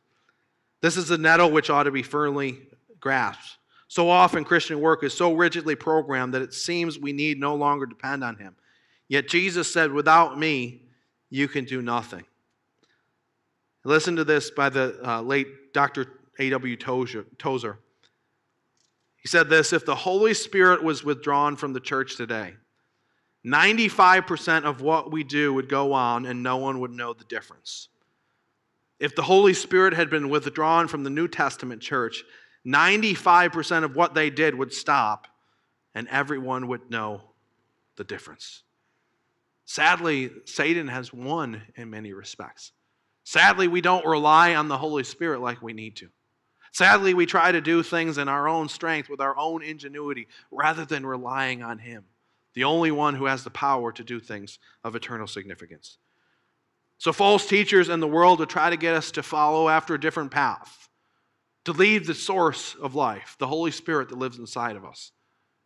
This 0.81 0.97
is 0.97 1.09
the 1.09 1.19
nettle 1.19 1.51
which 1.51 1.71
ought 1.71 1.85
to 1.85 1.91
be 1.91 2.03
firmly 2.03 2.59
grasped. 3.01 3.59
So 3.89 4.11
often, 4.11 4.45
Christian 4.45 4.81
work 4.81 5.03
is 5.03 5.15
so 5.15 5.33
rigidly 5.33 5.75
programmed 5.75 6.35
that 6.35 6.43
it 6.43 6.53
seems 6.53 6.99
we 6.99 7.13
need 7.13 7.39
no 7.39 7.55
longer 7.55 7.87
depend 7.87 8.23
on 8.23 8.37
Him. 8.37 8.55
Yet 9.09 9.29
Jesus 9.29 9.73
said, 9.73 9.93
Without 9.93 10.39
me, 10.39 10.83
you 11.31 11.49
can 11.49 11.65
do 11.65 11.83
nothing. 11.83 12.25
Listen 13.85 14.17
to 14.17 14.25
this 14.25 14.51
by 14.51 14.69
the 14.69 14.99
uh, 15.03 15.23
late 15.23 15.73
Dr. 15.73 16.19
A.W. 16.39 16.77
Tozer. 16.77 17.79
He 19.21 19.29
said 19.29 19.49
this 19.49 19.73
If 19.73 19.85
the 19.85 19.95
Holy 19.95 20.35
Spirit 20.35 20.83
was 20.83 21.05
withdrawn 21.05 21.57
from 21.57 21.73
the 21.73 21.81
church 21.81 22.17
today, 22.17 22.55
95% 23.45 24.65
of 24.65 24.81
what 24.81 25.11
we 25.11 25.25
do 25.25 25.55
would 25.55 25.69
go 25.69 25.93
on 25.93 26.27
and 26.27 26.43
no 26.43 26.57
one 26.57 26.81
would 26.81 26.93
know 26.93 27.13
the 27.13 27.25
difference. 27.25 27.89
If 28.99 29.15
the 29.15 29.23
Holy 29.23 29.55
Spirit 29.55 29.95
had 29.95 30.11
been 30.11 30.29
withdrawn 30.29 30.89
from 30.89 31.05
the 31.05 31.11
New 31.11 31.29
Testament 31.29 31.81
church, 31.81 32.25
95% 32.67 33.85
of 33.85 33.95
what 33.95 34.15
they 34.15 34.29
did 34.29 34.55
would 34.57 34.73
stop, 34.73 35.29
and 35.95 36.09
everyone 36.09 36.69
would 36.69 36.91
know 36.91 37.23
the 37.97 38.05
difference. 38.05 38.63
Sadly, 39.65 40.31
Satan 40.45 40.89
has 40.89 41.13
won 41.13 41.63
in 41.77 41.91
many 41.91 42.13
respects. 42.13 42.73
Sadly, 43.25 43.69
we 43.69 43.81
don't 43.81 44.07
rely 44.07 44.55
on 44.55 44.69
the 44.69 44.79
Holy 44.79 45.05
Spirit 45.05 45.41
like 45.41 45.63
we 45.63 45.73
need 45.73 45.97
to. 45.97 46.09
Sadly, 46.79 47.13
we 47.13 47.27
try 47.27 47.51
to 47.51 47.61
do 47.61 47.83
things 47.83 48.19
in 48.19 48.29
our 48.29 48.49
own 48.49 48.69
strength 48.69 49.09
with 49.09 49.21
our 49.21 49.37
own 49.37 49.65
ingenuity 49.65 50.29
rather 50.53 50.85
than 50.85 51.05
relying 51.05 51.61
on 51.61 51.81
Him, 51.81 52.05
the 52.55 52.63
only 52.63 52.93
one 52.93 53.17
who 53.17 53.25
has 53.25 53.43
the 53.43 53.51
power 53.51 53.91
to 53.91 54.05
do 54.05 54.21
things 54.21 54.61
of 54.85 54.95
eternal 54.95 55.27
significance. 55.27 55.99
So, 56.97 57.13
false 57.13 57.49
teachers 57.49 57.89
in 57.89 57.99
the 57.99 58.07
world 58.07 58.39
will 58.39 58.47
try 58.47 58.71
to 58.71 58.77
get 58.77 58.95
us 58.95 59.11
to 59.11 59.25
follow 59.25 59.69
after 59.69 59.95
a 59.95 60.01
different 60.01 60.31
path, 60.31 60.89
to 61.65 61.73
leave 61.73 62.07
the 62.07 62.15
source 62.15 62.77
of 62.81 62.95
life, 62.95 63.35
the 63.41 63.49
Holy 63.49 63.73
Spirit 63.73 64.11
that 64.11 64.19
lives 64.19 64.39
inside 64.39 64.77
of 64.77 64.85
us, 64.85 65.11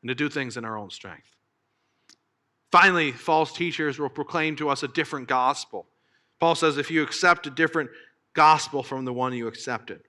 and 0.00 0.08
to 0.08 0.14
do 0.14 0.30
things 0.30 0.56
in 0.56 0.64
our 0.64 0.78
own 0.78 0.88
strength. 0.88 1.36
Finally, 2.70 3.12
false 3.12 3.52
teachers 3.52 3.98
will 3.98 4.08
proclaim 4.08 4.56
to 4.56 4.70
us 4.70 4.82
a 4.82 4.88
different 4.88 5.28
gospel. 5.28 5.86
Paul 6.40 6.54
says 6.54 6.78
if 6.78 6.90
you 6.90 7.02
accept 7.02 7.46
a 7.46 7.50
different 7.50 7.90
gospel 8.32 8.82
from 8.82 9.04
the 9.04 9.12
one 9.12 9.34
you 9.34 9.46
accepted, 9.46 10.00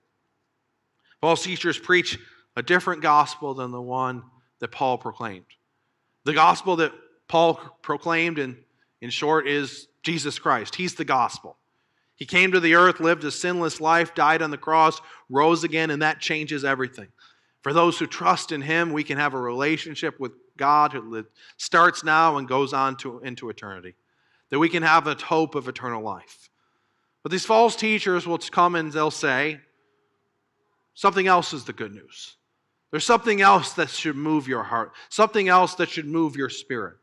false 1.24 1.42
teachers 1.42 1.78
preach 1.78 2.18
a 2.54 2.62
different 2.62 3.00
gospel 3.00 3.54
than 3.54 3.70
the 3.70 3.80
one 3.80 4.22
that 4.58 4.70
Paul 4.70 4.98
proclaimed. 4.98 5.46
The 6.24 6.34
gospel 6.34 6.76
that 6.76 6.92
Paul 7.28 7.54
proclaimed, 7.80 8.38
in, 8.38 8.58
in 9.00 9.08
short, 9.08 9.48
is 9.48 9.88
Jesus 10.02 10.38
Christ. 10.38 10.74
He's 10.74 10.96
the 10.96 11.04
gospel. 11.06 11.56
He 12.14 12.26
came 12.26 12.52
to 12.52 12.60
the 12.60 12.74
earth, 12.74 13.00
lived 13.00 13.24
a 13.24 13.30
sinless 13.30 13.80
life, 13.80 14.14
died 14.14 14.42
on 14.42 14.50
the 14.50 14.58
cross, 14.58 15.00
rose 15.30 15.64
again, 15.64 15.88
and 15.88 16.02
that 16.02 16.20
changes 16.20 16.62
everything. 16.62 17.08
For 17.62 17.72
those 17.72 17.98
who 17.98 18.06
trust 18.06 18.52
in 18.52 18.60
Him, 18.60 18.92
we 18.92 19.02
can 19.02 19.16
have 19.16 19.32
a 19.32 19.40
relationship 19.40 20.20
with 20.20 20.32
God 20.58 20.92
who 20.92 21.24
starts 21.56 22.04
now 22.04 22.36
and 22.36 22.46
goes 22.46 22.74
on 22.74 22.98
to, 22.98 23.20
into 23.20 23.48
eternity. 23.48 23.94
That 24.50 24.58
we 24.58 24.68
can 24.68 24.82
have 24.82 25.06
a 25.06 25.14
hope 25.14 25.54
of 25.54 25.68
eternal 25.68 26.02
life. 26.02 26.50
But 27.22 27.32
these 27.32 27.46
false 27.46 27.76
teachers 27.76 28.26
will 28.26 28.36
come 28.36 28.74
and 28.74 28.92
they'll 28.92 29.10
say, 29.10 29.60
something 30.94 31.26
else 31.26 31.52
is 31.52 31.64
the 31.64 31.72
good 31.72 31.94
news. 31.94 32.36
There's 32.90 33.04
something 33.04 33.40
else 33.40 33.72
that 33.74 33.90
should 33.90 34.16
move 34.16 34.46
your 34.46 34.62
heart, 34.62 34.92
something 35.08 35.48
else 35.48 35.74
that 35.76 35.90
should 35.90 36.06
move 36.06 36.36
your 36.36 36.48
spirit. 36.48 36.96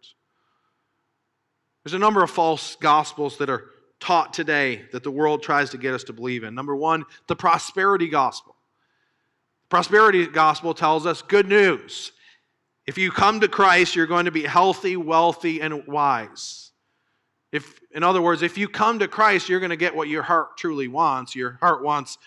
There's 1.83 1.93
a 1.93 1.99
number 1.99 2.23
of 2.23 2.29
false 2.29 2.75
gospels 2.77 3.37
that 3.39 3.49
are 3.49 3.71
taught 3.99 4.33
today 4.33 4.83
that 4.91 5.03
the 5.03 5.11
world 5.11 5.43
tries 5.43 5.69
to 5.71 5.77
get 5.77 5.93
us 5.93 6.03
to 6.05 6.13
believe 6.13 6.43
in. 6.43 6.55
Number 6.55 6.75
one, 6.75 7.05
the 7.27 7.35
prosperity 7.35 8.07
gospel. 8.07 8.55
Prosperity 9.69 10.27
gospel 10.27 10.73
tells 10.73 11.05
us 11.05 11.21
good 11.21 11.47
news. 11.47 12.11
If 12.87 12.97
you 12.97 13.11
come 13.11 13.39
to 13.39 13.47
Christ, 13.47 13.95
you're 13.95 14.07
going 14.07 14.25
to 14.25 14.31
be 14.31 14.43
healthy, 14.43 14.97
wealthy, 14.97 15.61
and 15.61 15.85
wise. 15.87 16.71
If, 17.51 17.79
in 17.91 18.03
other 18.03 18.21
words, 18.21 18.41
if 18.41 18.57
you 18.57 18.67
come 18.67 18.99
to 18.99 19.07
Christ, 19.07 19.49
you're 19.49 19.59
going 19.59 19.71
to 19.71 19.77
get 19.77 19.95
what 19.95 20.07
your 20.07 20.23
heart 20.23 20.57
truly 20.57 20.87
wants. 20.87 21.35
Your 21.35 21.57
heart 21.61 21.83
wants 21.83 22.17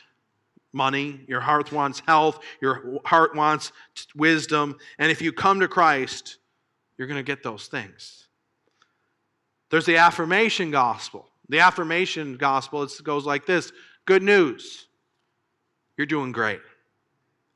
money, 0.74 1.20
your 1.28 1.40
heart 1.40 1.72
wants 1.72 2.00
health, 2.06 2.40
your 2.60 2.98
heart 3.04 3.34
wants 3.34 3.72
wisdom. 4.14 4.76
And 4.98 5.10
if 5.10 5.22
you 5.22 5.32
come 5.32 5.60
to 5.60 5.68
Christ, 5.68 6.38
you're 6.98 7.08
going 7.08 7.18
to 7.18 7.22
get 7.22 7.42
those 7.42 7.66
things. 7.66 8.26
There's 9.70 9.86
the 9.86 9.96
affirmation 9.96 10.70
gospel. 10.70 11.28
The 11.48 11.60
affirmation 11.60 12.36
gospel 12.36 12.82
it 12.82 12.92
goes 13.02 13.26
like 13.26 13.46
this 13.46 13.72
Good 14.06 14.22
news. 14.22 14.86
You're 15.96 16.06
doing 16.06 16.32
great. 16.32 16.60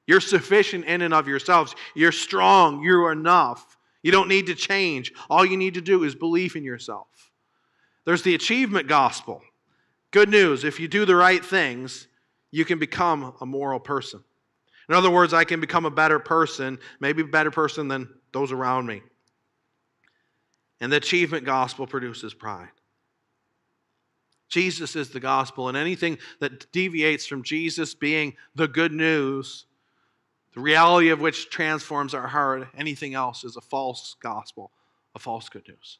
You're 0.07 0.21
sufficient 0.21 0.87
in 0.87 1.03
and 1.03 1.13
of 1.13 1.29
yourselves. 1.29 1.75
You're 1.95 2.13
strong. 2.13 2.83
You're 2.83 3.13
enough. 3.13 3.77
You 4.03 4.11
don't 4.13 4.29
need 4.29 4.47
to 4.47 4.55
change. 4.55 5.13
All 5.29 5.45
you 5.45 5.57
need 5.57 5.75
to 5.75 5.81
do 5.81 6.05
is 6.05 6.15
believe 6.15 6.57
in 6.57 6.65
yourself. 6.65 7.31
There's 8.05 8.23
the 8.23 8.35
achievement 8.35 8.89
gospel. 8.89 9.43
Good 10.11 10.31
news 10.31 10.65
if 10.65 10.81
you 10.81 10.89
do 10.89 11.05
the 11.05 11.15
right 11.15 11.45
things, 11.45 12.08
you 12.51 12.65
can 12.65 12.79
become 12.79 13.35
a 13.41 13.47
moral 13.47 13.81
person. 13.81 14.23
In 14.89 14.95
other 14.95 15.11
words, 15.11 15.35
I 15.35 15.45
can 15.45 15.61
become 15.61 15.85
a 15.85 15.91
better 15.91 16.19
person, 16.19 16.79
maybe 16.99 17.23
a 17.23 17.27
better 17.27 17.51
person 17.51 17.89
than 17.89 18.09
those 18.33 18.53
around 18.53 18.87
me. 18.87 19.03
And 20.81 20.91
the 20.93 20.97
achievement 20.97 21.45
gospel 21.45 21.87
produces 21.87 22.33
pride. 22.33 22.69
Jesus 24.49 24.97
is 24.97 25.11
the 25.11 25.21
gospel, 25.21 25.69
and 25.69 25.77
anything 25.77 26.19
that 26.41 26.73
deviates 26.73 27.27
from 27.27 27.43
Jesus 27.43 27.95
being 27.95 28.35
the 28.55 28.67
good 28.67 28.93
news, 28.93 29.67
the 30.55 30.61
reality 30.61 31.11
of 31.11 31.21
which 31.21 31.51
transforms 31.51 32.15
our 32.15 32.27
heart, 32.27 32.69
anything 32.77 33.13
else 33.13 33.45
is 33.45 33.57
a 33.57 33.61
false 33.61 34.17
gospel, 34.23 34.71
a 35.15 35.19
false 35.19 35.51
good 35.51 35.69
news. 35.69 35.99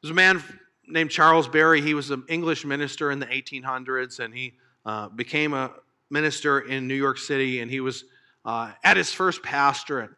There's 0.00 0.12
a 0.12 0.14
man 0.14 0.42
named 0.86 1.10
Charles 1.10 1.46
Berry. 1.46 1.82
He 1.82 1.92
was 1.92 2.10
an 2.10 2.24
English 2.28 2.64
minister 2.64 3.10
in 3.10 3.18
the 3.18 3.26
1800s, 3.26 4.18
and 4.20 4.32
he 4.32 4.54
uh, 4.84 5.08
became 5.08 5.54
a 5.54 5.72
minister 6.10 6.60
in 6.60 6.86
New 6.86 6.94
York 6.94 7.18
City, 7.18 7.60
and 7.60 7.70
he 7.70 7.80
was 7.80 8.04
uh, 8.44 8.72
at 8.82 8.96
his 8.96 9.12
first 9.12 9.42
pastorate. 9.42 10.10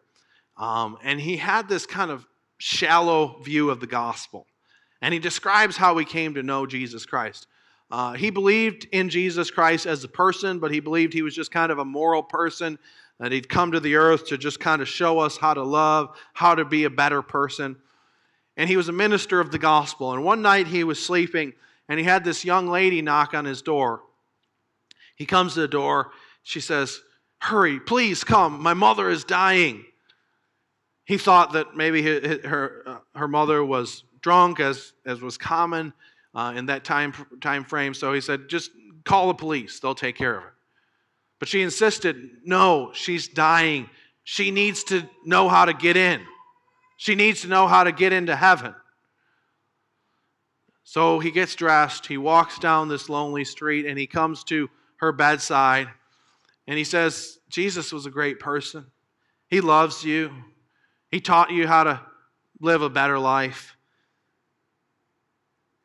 Um, 0.57 0.99
and 1.03 1.21
he 1.21 1.37
had 1.37 1.69
this 1.69 1.87
kind 1.87 2.11
of 2.11 2.27
shallow 2.59 3.41
view 3.43 3.71
of 3.71 3.81
the 3.81 3.87
gospel. 3.87 4.47
And 5.03 5.13
he 5.13 5.21
describes 5.21 5.77
how 5.77 5.97
he 5.99 6.05
came 6.05 6.35
to 6.35 6.43
know 6.43 6.67
Jesus 6.67 7.05
Christ. 7.05 7.47
Uh, 7.91 8.15
he 8.15 8.31
believed 8.31 8.87
in 8.93 9.09
Jesus 9.09 9.51
Christ 9.51 9.87
as 9.87 10.03
a 10.03 10.09
person, 10.09 10.59
but 10.59 10.73
he 10.73 10.81
believed 10.81 11.13
he 11.13 11.23
was 11.23 11.35
just 11.35 11.53
kind 11.53 11.71
of 11.71 11.79
a 11.79 11.85
moral 11.85 12.23
person, 12.23 12.79
that 13.21 13.33
he'd 13.33 13.49
come 13.49 13.73
to 13.73 13.81
the 13.81 13.95
earth 13.95 14.27
to 14.27 14.37
just 14.37 14.61
kind 14.61 14.83
of 14.83 14.89
show 14.89 15.19
us 15.21 15.37
how 15.37 15.55
to 15.55 15.63
love, 15.63 16.17
how 16.35 16.55
to 16.55 16.65
be 16.65 16.85
a 16.85 16.91
better 16.91 17.23
person. 17.23 17.77
And 18.57 18.69
he 18.69 18.77
was 18.77 18.89
a 18.89 18.93
minister 18.93 19.41
of 19.41 19.51
the 19.51 19.59
gospel. 19.59 20.13
And 20.13 20.25
one 20.25 20.43
night 20.43 20.67
he 20.67 20.85
was 20.85 21.03
sleeping, 21.03 21.53
and 21.89 21.99
he 21.99 22.05
had 22.05 22.25
this 22.25 22.45
young 22.45 22.67
lady 22.67 23.01
knock 23.03 23.35
on 23.35 23.45
his 23.45 23.63
door. 23.63 24.03
He 25.17 25.27
comes 25.27 25.55
to 25.55 25.61
the 25.61 25.69
door. 25.69 26.13
She 26.43 26.61
says, 26.61 27.01
Hurry, 27.41 27.81
please 27.81 28.25
come. 28.25 28.63
My 28.63 28.75
mother 28.75 29.11
is 29.11 29.25
dying. 29.25 29.85
He 31.05 31.19
thought 31.19 31.53
that 31.53 31.77
maybe 31.77 32.03
her, 32.03 32.83
uh, 32.87 32.99
her 33.15 33.29
mother 33.29 33.65
was 33.65 34.05
drunk, 34.23 34.59
as, 34.59 34.93
as 35.05 35.21
was 35.21 35.39
common 35.39 35.93
uh, 36.35 36.53
in 36.57 36.67
that 36.67 36.85
time, 36.85 37.15
time 37.41 37.65
frame. 37.65 37.95
So 37.95 38.13
he 38.13 38.21
said, 38.21 38.49
just 38.49 38.71
call 39.05 39.29
the 39.29 39.35
police, 39.35 39.81
they'll 39.81 39.95
take 39.95 40.17
care 40.17 40.37
of 40.37 40.43
her. 40.43 40.53
But 41.39 41.49
she 41.49 41.63
insisted, 41.63 42.17
no, 42.45 42.91
she's 42.93 43.29
dying. 43.29 43.89
She 44.25 44.51
needs 44.51 44.83
to 44.85 45.09
know 45.25 45.49
how 45.49 45.67
to 45.67 45.73
get 45.73 45.97
in. 45.97 46.21
She 46.97 47.15
needs 47.15 47.43
to 47.43 47.49
know 47.49 47.69
how 47.69 47.85
to 47.85 47.93
get 47.93 48.13
into 48.13 48.35
heaven. 48.35 48.75
So 50.83 51.19
he 51.19 51.31
gets 51.31 51.55
dressed, 51.55 52.07
he 52.07 52.17
walks 52.17 52.59
down 52.59 52.89
this 52.89 53.09
lonely 53.09 53.45
street, 53.45 53.87
and 53.87 53.99
he 53.99 54.07
comes 54.07 54.45
to 54.45 54.69
her 54.97 55.13
bedside. 55.13 55.89
And 56.67 56.79
he 56.79 56.85
says, 56.85 57.39
Jesus 57.49 57.93
was 57.93 58.07
a 58.07 58.11
great 58.11 58.41
person. 58.41 58.87
He 59.49 59.61
loves 59.61 60.05
you. 60.05 60.31
He 61.11 61.21
taught 61.21 61.51
you 61.51 61.67
how 61.67 61.85
to 61.85 62.01
live 62.61 62.83
a 62.83 62.91
better 62.91 63.19
life. 63.19 63.77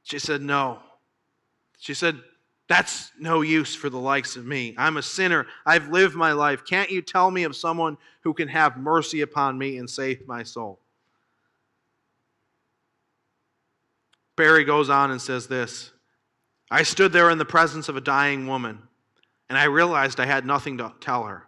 She 0.03 0.19
said, 0.19 0.41
No. 0.41 0.79
She 1.79 1.93
said, 1.93 2.19
That's 2.67 3.11
no 3.19 3.41
use 3.41 3.75
for 3.75 3.89
the 3.89 3.99
likes 3.99 4.35
of 4.35 4.45
me. 4.45 4.75
I'm 4.77 4.97
a 4.97 5.03
sinner. 5.03 5.45
I've 5.65 5.89
lived 5.89 6.15
my 6.15 6.33
life. 6.33 6.65
Can't 6.65 6.89
you 6.89 7.01
tell 7.01 7.29
me 7.29 7.43
of 7.43 7.55
someone 7.55 7.97
who 8.21 8.33
can 8.33 8.47
have 8.47 8.77
mercy 8.77 9.21
upon 9.21 9.57
me 9.57 9.77
and 9.77 9.89
save 9.89 10.27
my 10.27 10.43
soul? 10.43 10.79
Berry 14.35 14.63
goes 14.63 14.89
on 14.89 15.11
and 15.11 15.21
says 15.21 15.47
this 15.47 15.91
I 16.71 16.83
stood 16.83 17.11
there 17.11 17.29
in 17.29 17.37
the 17.37 17.45
presence 17.45 17.89
of 17.89 17.97
a 17.97 18.01
dying 18.01 18.47
woman, 18.47 18.79
and 19.51 19.57
I 19.57 19.65
realized 19.65 20.21
I 20.21 20.27
had 20.27 20.45
nothing 20.45 20.77
to 20.77 20.93
tell 21.01 21.23
her. 21.23 21.45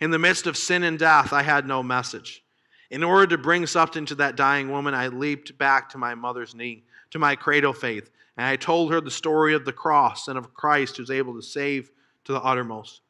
In 0.00 0.10
the 0.10 0.18
midst 0.18 0.48
of 0.48 0.56
sin 0.56 0.82
and 0.82 0.98
death, 0.98 1.32
I 1.32 1.44
had 1.44 1.68
no 1.68 1.84
message. 1.84 2.42
In 2.90 3.04
order 3.04 3.28
to 3.28 3.38
bring 3.40 3.64
something 3.68 4.04
to 4.06 4.16
that 4.16 4.34
dying 4.34 4.72
woman, 4.72 4.92
I 4.92 5.06
leaped 5.06 5.56
back 5.56 5.88
to 5.90 5.98
my 5.98 6.16
mother's 6.16 6.56
knee, 6.56 6.82
to 7.12 7.20
my 7.20 7.36
cradle 7.36 7.72
faith, 7.72 8.10
and 8.36 8.44
I 8.44 8.56
told 8.56 8.90
her 8.90 9.00
the 9.00 9.08
story 9.08 9.54
of 9.54 9.64
the 9.64 9.72
cross 9.72 10.26
and 10.26 10.36
of 10.36 10.52
Christ 10.52 10.96
who's 10.96 11.12
able 11.12 11.32
to 11.36 11.42
save 11.42 11.92
to 12.24 12.32
the 12.32 12.42
uttermost. 12.42 13.02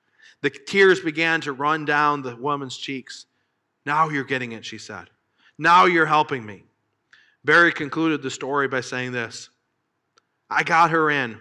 The 0.43 0.51
tears 0.51 1.01
began 1.01 1.41
to 1.41 1.55
run 1.55 1.87
down 1.87 2.21
the 2.21 2.37
woman's 2.37 2.77
cheeks. 2.77 3.25
Now 3.87 4.11
you're 4.11 4.25
getting 4.25 4.53
it, 4.53 4.67
she 4.67 4.77
said. 4.77 5.09
Now 5.57 5.87
you're 5.87 6.05
helping 6.05 6.45
me. 6.45 6.65
Berry 7.47 7.73
concluded 7.73 8.21
the 8.21 8.31
story 8.31 8.69
by 8.69 8.83
saying 8.83 9.13
this 9.13 9.49
I 10.51 10.65
got 10.65 10.91
her 10.91 11.11
in, 11.11 11.39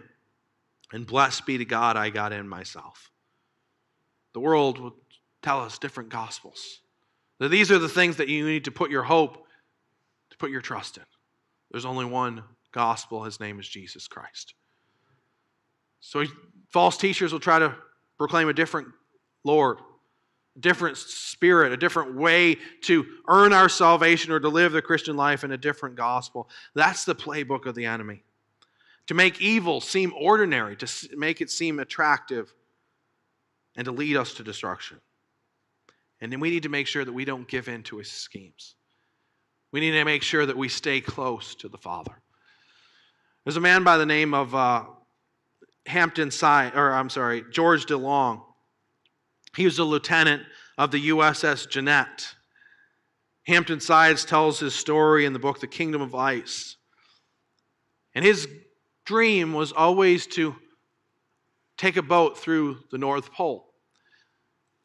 and 0.94 1.08
blessed 1.08 1.46
be 1.46 1.58
to 1.58 1.66
God, 1.66 1.98
I 1.98 2.10
got 2.10 2.32
in 2.32 2.48
myself. 2.48 3.12
The 4.34 4.40
world 4.40 4.80
will 4.80 4.96
tell 5.42 5.60
us 5.60 5.78
different 5.78 6.10
gospels. 6.10 6.80
That 7.40 7.50
these 7.50 7.72
are 7.72 7.80
the 7.80 7.90
things 7.90 8.18
that 8.18 8.30
you 8.30 8.46
need 8.46 8.66
to 8.66 8.72
put 8.72 8.92
your 8.92 9.04
hope, 9.04 9.46
to 10.30 10.38
put 10.38 10.52
your 10.52 10.62
trust 10.62 10.98
in. 10.98 11.04
There's 11.72 11.84
only 11.84 12.06
one 12.06 12.44
gospel. 12.72 13.24
His 13.24 13.40
name 13.40 13.60
is 13.60 13.68
Jesus 13.68 14.08
Christ. 14.08 14.54
So 16.00 16.24
false 16.72 16.96
teachers 16.96 17.34
will 17.34 17.40
try 17.40 17.60
to 17.60 17.76
proclaim 18.18 18.48
a 18.48 18.54
different 18.54 18.88
Lord, 19.44 19.80
a 20.56 20.60
different 20.60 20.98
spirit, 20.98 21.74
a 21.74 21.78
different 21.78 22.16
way 22.16 22.58
to 22.84 23.06
earn 23.28 23.52
our 23.52 23.68
salvation 23.68 24.32
or 24.32 24.40
to 24.40 24.50
live 24.50 24.74
the 24.74 24.82
Christian 24.82 25.18
life 25.18 25.44
in 25.44 25.52
a 25.52 25.58
different 25.58 25.96
gospel. 25.96 26.50
That's 26.76 27.04
the 27.04 27.16
playbook 27.16 27.66
of 27.66 27.74
the 27.74 27.86
enemy. 27.86 28.24
To 29.08 29.14
make 29.14 29.42
evil 29.42 29.82
seem 29.82 30.14
ordinary, 30.18 30.76
to 30.78 31.10
make 31.16 31.42
it 31.42 31.50
seem 31.50 31.80
attractive, 31.80 32.54
and 33.76 33.86
to 33.86 33.92
lead 33.92 34.16
us 34.16 34.34
to 34.36 34.44
destruction. 34.44 35.00
And 36.22 36.32
then 36.32 36.40
we 36.40 36.50
need 36.50 36.64
to 36.64 36.70
make 36.70 36.88
sure 36.88 37.04
that 37.04 37.12
we 37.12 37.26
don't 37.26 37.48
give 37.48 37.68
in 37.68 37.84
to 37.84 37.98
his 37.98 38.10
schemes. 38.10 38.76
We 39.72 39.80
need 39.80 39.92
to 39.92 40.06
make 40.06 40.24
sure 40.24 40.46
that 40.46 40.56
we 40.56 40.70
stay 40.70 41.02
close 41.02 41.56
to 41.56 41.68
the 41.68 41.78
Father. 41.78 42.14
There's 43.44 43.58
a 43.58 43.62
man 43.62 43.84
by 43.84 43.98
the 43.98 44.06
name 44.06 44.34
of 44.34 44.56
uh, 44.56 44.84
Hampton 45.86 46.32
Side, 46.32 46.76
or 46.76 46.94
I'm 46.94 47.10
sorry, 47.10 47.44
George 47.52 47.88
DeLong. 47.88 48.42
He 49.58 49.66
was 49.66 49.80
a 49.80 49.84
lieutenant 49.84 50.44
of 50.78 50.92
the 50.92 51.10
USS 51.10 51.70
Jeannette. 51.70 52.36
Hampton 53.46 53.82
Sides 53.82 54.24
tells 54.24 54.60
his 54.60 54.74
story 54.74 55.26
in 55.26 55.34
the 55.34 55.40
book 55.40 55.60
The 55.60 55.68
Kingdom 55.68 56.02
of 56.02 56.16
Ice. 56.16 56.78
And 58.16 58.24
his 58.24 58.48
dream 59.06 59.54
was 59.54 59.72
always 59.72 60.28
to 60.28 60.56
take 61.78 61.98
a 61.98 62.02
boat 62.02 62.38
through 62.38 62.80
the 62.92 62.98
North 62.98 63.32
Pole. 63.32 63.74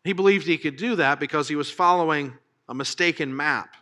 He 0.04 0.12
believed 0.12 0.46
he 0.46 0.58
could 0.58 0.76
do 0.76 0.96
that 0.96 1.20
because 1.20 1.48
he 1.48 1.56
was 1.56 1.70
following 1.70 2.32
a 2.68 2.74
mistaken 2.74 3.34
map. 3.36 3.74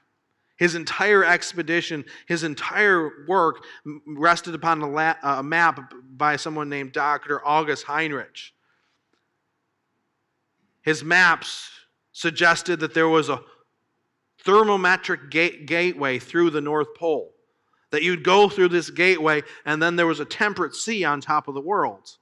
His 0.57 0.75
entire 0.75 1.25
expedition, 1.25 2.05
his 2.27 2.43
entire 2.43 3.27
work 3.29 3.65
rested 4.07 4.55
upon 4.55 4.81
a, 4.81 4.89
la- 4.89 5.17
a 5.23 5.43
map 5.43 5.93
by 6.17 6.37
someone 6.37 6.69
named 6.69 6.93
Dr. 6.93 7.47
August 7.47 7.85
Heinrich. 7.85 8.53
His 10.83 11.05
maps 11.05 11.69
suggested 12.13 12.81
that 12.81 12.95
there 12.95 13.09
was 13.09 13.29
a 13.29 13.43
thermometric 14.45 15.31
gate- 15.31 15.67
gateway 15.67 16.19
through 16.19 16.51
the 16.51 16.61
North 16.61 16.95
Pole, 16.95 17.35
that 17.91 18.03
you'd 18.03 18.25
go 18.25 18.49
through 18.49 18.69
this 18.69 18.91
gateway 18.91 19.43
and 19.65 19.83
then 19.83 19.97
there 19.97 20.07
was 20.07 20.21
a 20.21 20.25
temperate 20.25 20.75
sea 20.75 21.05
on 21.05 21.21
top 21.21 21.49
of 21.49 21.55
the 21.55 21.61
world. 21.61 22.17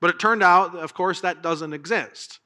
But 0.00 0.10
it 0.10 0.18
turned 0.18 0.42
out, 0.42 0.74
of 0.74 0.94
course, 0.94 1.20
that 1.20 1.42
doesn't 1.42 1.72
exist. 1.72 2.40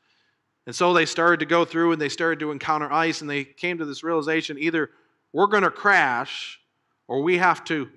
And 0.67 0.75
so 0.75 0.93
they 0.93 1.07
started 1.07 1.41
to 1.41 1.47
go 1.47 1.65
through 1.65 1.93
and 1.93 2.01
they 2.01 2.09
started 2.09 2.41
to 2.41 2.51
encounter 2.51 2.93
ice 2.93 3.21
and 3.21 3.31
they 3.31 3.45
came 3.45 3.79
to 3.79 3.85
this 3.85 4.03
realization 4.03 4.59
either 4.59 4.91
we're 5.33 5.47
going 5.47 5.63
to 5.63 5.71
crash 5.71 6.61
or 7.09 7.23
we 7.23 7.39
have 7.39 7.65
to 7.65 7.89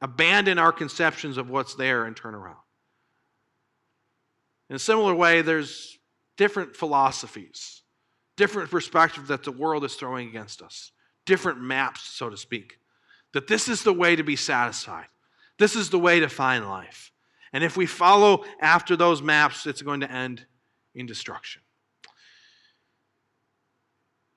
abandon 0.00 0.58
our 0.58 0.72
conceptions 0.72 1.38
of 1.38 1.48
what's 1.48 1.74
there 1.74 2.04
and 2.04 2.16
turn 2.16 2.34
around. 2.34 2.56
In 4.68 4.76
a 4.76 4.80
similar 4.80 5.14
way, 5.14 5.40
there's 5.40 5.98
different 6.36 6.76
philosophies, 6.76 7.82
different 8.36 8.70
perspectives 8.70 9.28
that 9.28 9.44
the 9.44 9.52
world 9.52 9.84
is 9.84 9.94
throwing 9.94 10.28
against 10.28 10.62
us, 10.62 10.90
different 11.26 11.60
maps, 11.60 12.02
so 12.02 12.28
to 12.28 12.36
speak. 12.36 12.78
That 13.34 13.46
this 13.46 13.68
is 13.68 13.82
the 13.82 13.92
way 13.92 14.16
to 14.16 14.24
be 14.24 14.36
satisfied, 14.36 15.08
this 15.58 15.76
is 15.76 15.90
the 15.90 15.98
way 15.98 16.20
to 16.20 16.28
find 16.28 16.68
life. 16.68 17.12
And 17.52 17.62
if 17.62 17.76
we 17.76 17.86
follow 17.86 18.44
after 18.60 18.96
those 18.96 19.22
maps, 19.22 19.66
it's 19.66 19.82
going 19.82 20.00
to 20.00 20.10
end 20.10 20.44
in 20.94 21.06
destruction. 21.06 21.62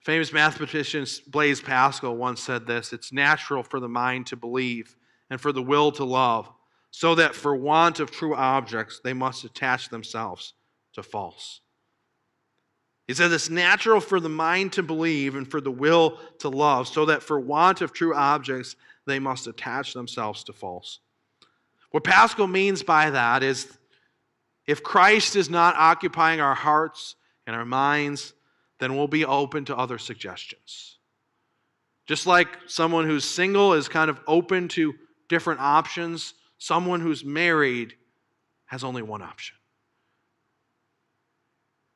Famous 0.02 0.32
mathematician 0.32 1.06
Blaise 1.28 1.60
Pascal 1.60 2.16
once 2.16 2.42
said 2.42 2.68
this 2.68 2.94
It's 2.94 3.12
natural 3.12 3.64
for 3.64 3.80
the 3.80 3.90
mind 3.90 4.28
to 4.28 4.36
believe 4.36 4.96
and 5.30 5.42
for 5.42 5.52
the 5.52 5.64
will 5.64 5.92
to 5.94 6.06
love, 6.06 6.50
so 6.92 7.16
that 7.16 7.36
for 7.36 7.56
want 7.56 8.00
of 8.00 8.12
true 8.12 8.36
objects, 8.36 9.02
they 9.04 9.14
must 9.14 9.44
attach 9.44 9.90
themselves 9.90 10.54
to 10.94 11.04
false. 11.04 11.62
He 13.08 13.14
says 13.14 13.32
it's 13.32 13.50
natural 13.50 14.02
for 14.02 14.20
the 14.20 14.30
mind 14.30 14.74
to 14.74 14.84
believe 14.84 15.36
and 15.36 15.50
for 15.50 15.62
the 15.62 15.72
will 15.72 16.20
to 16.40 16.50
love, 16.50 16.88
so 16.88 17.06
that 17.06 17.24
for 17.24 17.40
want 17.40 17.82
of 17.82 17.94
true 17.94 18.14
objects, 18.14 18.76
they 19.06 19.18
must 19.18 19.48
attach 19.48 19.94
themselves 19.94 20.44
to 20.44 20.54
false. 20.54 21.00
What 21.92 22.04
Pascal 22.04 22.48
means 22.48 22.84
by 22.84 23.10
that 23.12 23.44
is 23.44 23.78
if 24.66 24.84
Christ 24.84 25.38
is 25.38 25.50
not 25.50 25.76
occupying 25.78 26.42
our 26.42 26.54
hearts 26.54 27.16
and 27.46 27.56
our 27.56 27.66
minds, 27.66 28.34
then 28.80 28.98
we'll 28.98 29.08
be 29.08 29.24
open 29.26 29.64
to 29.66 29.78
other 29.78 29.98
suggestions. 29.98 30.98
Just 32.06 32.28
like 32.28 32.48
someone 32.68 33.06
who's 33.06 33.24
single 33.24 33.74
is 33.74 33.88
kind 33.88 34.10
of 34.10 34.20
open 34.28 34.68
to 34.70 34.94
different 35.30 35.62
options, 35.62 36.34
someone 36.58 37.00
who's 37.00 37.24
married 37.24 37.96
has 38.66 38.84
only 38.84 39.02
one 39.02 39.22
option. 39.22 39.57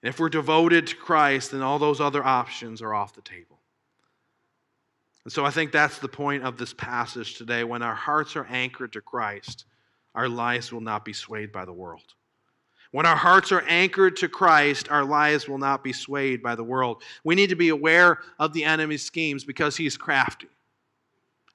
And 0.01 0.09
if 0.09 0.19
we're 0.19 0.29
devoted 0.29 0.87
to 0.87 0.95
Christ, 0.95 1.51
then 1.51 1.61
all 1.61 1.79
those 1.79 2.01
other 2.01 2.23
options 2.23 2.81
are 2.81 2.93
off 2.93 3.13
the 3.13 3.21
table. 3.21 3.59
And 5.23 5.31
so 5.31 5.45
I 5.45 5.51
think 5.51 5.71
that's 5.71 5.99
the 5.99 6.07
point 6.07 6.43
of 6.43 6.57
this 6.57 6.73
passage 6.73 7.37
today. 7.37 7.63
When 7.63 7.83
our 7.83 7.95
hearts 7.95 8.35
are 8.35 8.45
anchored 8.45 8.93
to 8.93 9.01
Christ, 9.01 9.65
our 10.15 10.27
lives 10.27 10.71
will 10.71 10.81
not 10.81 11.05
be 11.05 11.13
swayed 11.13 11.51
by 11.51 11.65
the 11.65 11.73
world. 11.73 12.15
When 12.91 13.05
our 13.05 13.15
hearts 13.15 13.51
are 13.51 13.63
anchored 13.67 14.17
to 14.17 14.27
Christ, 14.27 14.89
our 14.89 15.05
lives 15.05 15.47
will 15.47 15.59
not 15.59 15.83
be 15.83 15.93
swayed 15.93 16.43
by 16.43 16.55
the 16.55 16.63
world. 16.63 17.03
We 17.23 17.35
need 17.35 17.49
to 17.49 17.55
be 17.55 17.69
aware 17.69 18.19
of 18.37 18.51
the 18.51 18.65
enemy's 18.65 19.03
schemes 19.03 19.45
because 19.45 19.77
he's 19.77 19.95
crafty. 19.95 20.49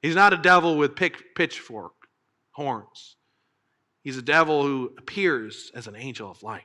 He's 0.01 0.15
not 0.15 0.33
a 0.33 0.39
devil 0.39 0.79
with 0.79 0.95
pitchfork 0.95 1.93
horns. 2.53 3.17
He's 4.03 4.17
a 4.17 4.23
devil 4.23 4.63
who 4.63 4.93
appears 4.97 5.73
as 5.75 5.89
an 5.89 5.97
angel 5.97 6.31
of 6.31 6.43
light. 6.43 6.65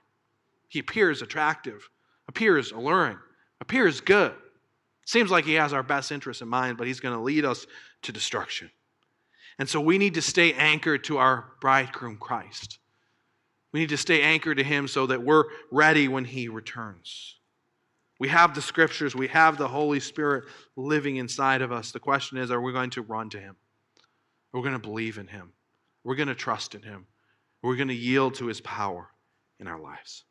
He 0.71 0.79
appears 0.79 1.21
attractive, 1.21 1.89
appears 2.29 2.71
alluring, 2.71 3.17
appears 3.59 3.99
good. 3.99 4.33
Seems 5.05 5.29
like 5.29 5.43
he 5.43 5.55
has 5.55 5.73
our 5.73 5.83
best 5.83 6.13
interests 6.13 6.41
in 6.41 6.47
mind, 6.47 6.77
but 6.77 6.87
he's 6.87 7.01
going 7.01 7.13
to 7.13 7.21
lead 7.21 7.43
us 7.43 7.67
to 8.03 8.13
destruction. 8.13 8.71
And 9.59 9.67
so 9.67 9.81
we 9.81 9.97
need 9.97 10.13
to 10.13 10.21
stay 10.21 10.53
anchored 10.53 11.03
to 11.03 11.17
our 11.17 11.53
bridegroom 11.59 12.15
Christ. 12.15 12.79
We 13.73 13.81
need 13.81 13.89
to 13.89 13.97
stay 13.97 14.21
anchored 14.21 14.59
to 14.59 14.63
Him 14.63 14.87
so 14.87 15.07
that 15.07 15.21
we're 15.21 15.43
ready 15.71 16.07
when 16.07 16.23
He 16.23 16.47
returns. 16.47 17.35
We 18.17 18.29
have 18.29 18.55
the 18.55 18.61
scriptures, 18.61 19.13
we 19.13 19.27
have 19.27 19.57
the 19.57 19.67
Holy 19.67 19.99
Spirit 19.99 20.45
living 20.77 21.17
inside 21.17 21.61
of 21.61 21.73
us. 21.73 21.91
The 21.91 21.99
question 21.99 22.37
is 22.37 22.49
are 22.49 22.61
we 22.61 22.71
going 22.71 22.91
to 22.91 23.01
run 23.01 23.29
to 23.31 23.39
Him? 23.41 23.57
Are 24.53 24.61
we 24.61 24.63
going 24.63 24.79
to 24.79 24.87
believe 24.87 25.17
in 25.17 25.27
Him? 25.27 25.51
We're 26.05 26.15
going 26.15 26.29
to 26.29 26.35
trust 26.35 26.75
in 26.75 26.81
Him. 26.81 27.07
We're 27.61 27.75
going 27.75 27.89
to 27.89 27.93
yield 27.93 28.35
to 28.35 28.47
His 28.47 28.61
power 28.61 29.09
in 29.59 29.67
our 29.67 29.81
lives. 29.81 30.23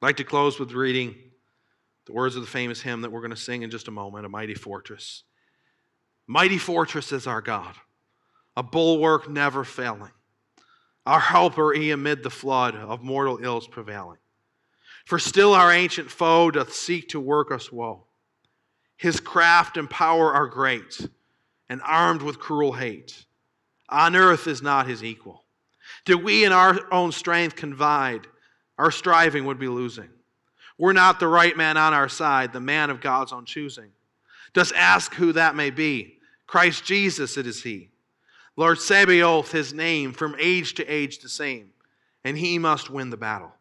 I'd 0.00 0.06
like 0.06 0.16
to 0.18 0.24
close 0.24 0.58
with 0.58 0.72
reading 0.72 1.14
the 2.06 2.12
words 2.12 2.36
of 2.36 2.42
the 2.42 2.48
famous 2.48 2.80
hymn 2.80 3.02
that 3.02 3.10
we're 3.10 3.20
going 3.20 3.30
to 3.30 3.36
sing 3.36 3.62
in 3.62 3.70
just 3.70 3.88
a 3.88 3.92
moment 3.92 4.26
A 4.26 4.28
Mighty 4.28 4.54
Fortress. 4.54 5.24
Mighty 6.26 6.58
fortress 6.58 7.10
is 7.12 7.26
our 7.26 7.40
God, 7.40 7.74
a 8.56 8.62
bulwark 8.62 9.28
never 9.28 9.64
failing 9.64 10.10
our 11.08 11.20
helper 11.20 11.72
he 11.72 11.90
amid 11.90 12.22
the 12.22 12.28
flood 12.28 12.74
of 12.74 13.02
mortal 13.02 13.38
ills 13.42 13.66
prevailing. 13.66 14.18
For 15.06 15.18
still 15.18 15.54
our 15.54 15.72
ancient 15.72 16.10
foe 16.10 16.50
doth 16.50 16.74
seek 16.74 17.08
to 17.08 17.18
work 17.18 17.50
us 17.50 17.72
woe. 17.72 18.04
His 18.98 19.18
craft 19.18 19.78
and 19.78 19.88
power 19.88 20.34
are 20.34 20.46
great, 20.46 21.08
and 21.70 21.80
armed 21.82 22.20
with 22.20 22.38
cruel 22.38 22.74
hate. 22.74 23.24
On 23.88 24.14
earth 24.14 24.46
is 24.46 24.60
not 24.60 24.86
his 24.86 25.02
equal. 25.02 25.46
Did 26.04 26.22
we 26.22 26.44
in 26.44 26.52
our 26.52 26.78
own 26.92 27.10
strength 27.12 27.56
confide, 27.56 28.26
our 28.78 28.90
striving 28.90 29.44
would 29.44 29.58
be 29.58 29.68
losing. 29.68 30.08
We're 30.78 30.92
not 30.92 31.18
the 31.18 31.28
right 31.28 31.56
man 31.56 31.76
on 31.76 31.92
our 31.92 32.08
side, 32.08 32.52
the 32.52 32.60
man 32.60 32.90
of 32.90 33.00
God's 33.00 33.32
own 33.32 33.44
choosing. 33.44 33.90
Just 34.54 34.72
ask 34.74 35.12
who 35.14 35.32
that 35.32 35.56
may 35.56 35.70
be? 35.70 36.18
Christ 36.46 36.84
Jesus 36.84 37.36
it 37.36 37.46
is 37.46 37.62
he 37.62 37.90
Lord 38.56 38.80
Sabaoth, 38.80 39.52
his 39.52 39.72
name, 39.72 40.12
from 40.12 40.34
age 40.38 40.74
to 40.74 40.86
age 40.86 41.20
the 41.20 41.28
same, 41.28 41.70
and 42.24 42.36
he 42.36 42.58
must 42.58 42.90
win 42.90 43.10
the 43.10 43.16
battle. 43.16 43.52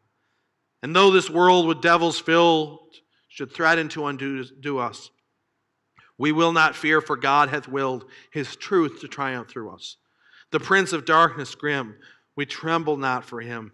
And 0.81 0.95
though 0.95 1.11
this 1.11 1.29
world 1.29 1.67
with 1.67 1.81
devils 1.81 2.19
filled 2.19 2.79
should 3.27 3.51
threaten 3.51 3.89
to 3.89 4.07
undo 4.07 4.79
us, 4.79 5.11
we 6.17 6.31
will 6.31 6.51
not 6.51 6.75
fear, 6.75 6.99
for 6.99 7.15
God 7.15 7.49
hath 7.49 7.67
willed 7.67 8.05
his 8.31 8.55
truth 8.55 9.01
to 9.01 9.07
triumph 9.07 9.49
through 9.49 9.69
us. 9.69 9.97
The 10.51 10.59
prince 10.59 10.93
of 10.93 11.05
darkness 11.05 11.53
grim, 11.53 11.95
we 12.35 12.45
tremble 12.45 12.97
not 12.97 13.23
for 13.23 13.39
him. 13.41 13.73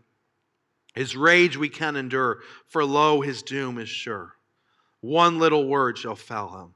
His 0.93 1.15
rage 1.15 1.57
we 1.57 1.69
can 1.69 1.95
endure, 1.95 2.39
for 2.67 2.85
lo, 2.85 3.21
his 3.21 3.41
doom 3.41 3.77
is 3.77 3.89
sure. 3.89 4.35
One 5.01 5.39
little 5.39 5.67
word 5.67 5.97
shall 5.97 6.15
fell 6.15 6.49
him. 6.59 6.73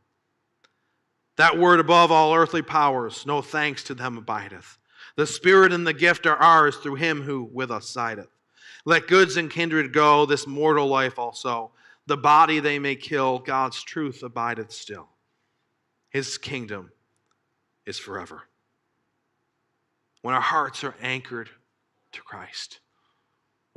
That 1.37 1.57
word 1.57 1.79
above 1.79 2.11
all 2.11 2.33
earthly 2.35 2.63
powers, 2.63 3.25
no 3.25 3.41
thanks 3.41 3.83
to 3.83 3.93
them 3.93 4.17
abideth. 4.17 4.79
The 5.15 5.27
Spirit 5.27 5.71
and 5.71 5.85
the 5.85 5.93
gift 5.93 6.25
are 6.25 6.37
ours 6.37 6.77
through 6.77 6.95
him 6.95 7.21
who 7.21 7.43
with 7.43 7.71
us 7.71 7.89
sideth. 7.89 8.29
Let 8.85 9.07
goods 9.07 9.37
and 9.37 9.51
kindred 9.51 9.93
go, 9.93 10.25
this 10.25 10.47
mortal 10.47 10.87
life 10.87 11.19
also. 11.19 11.71
The 12.07 12.17
body 12.17 12.59
they 12.59 12.79
may 12.79 12.95
kill, 12.95 13.39
God's 13.39 13.83
truth 13.83 14.23
abideth 14.23 14.71
still. 14.71 15.09
His 16.09 16.37
kingdom 16.37 16.91
is 17.85 17.99
forever. 17.99 18.43
When 20.21 20.33
our 20.33 20.41
hearts 20.41 20.83
are 20.83 20.95
anchored 21.01 21.49
to 22.13 22.21
Christ, 22.21 22.79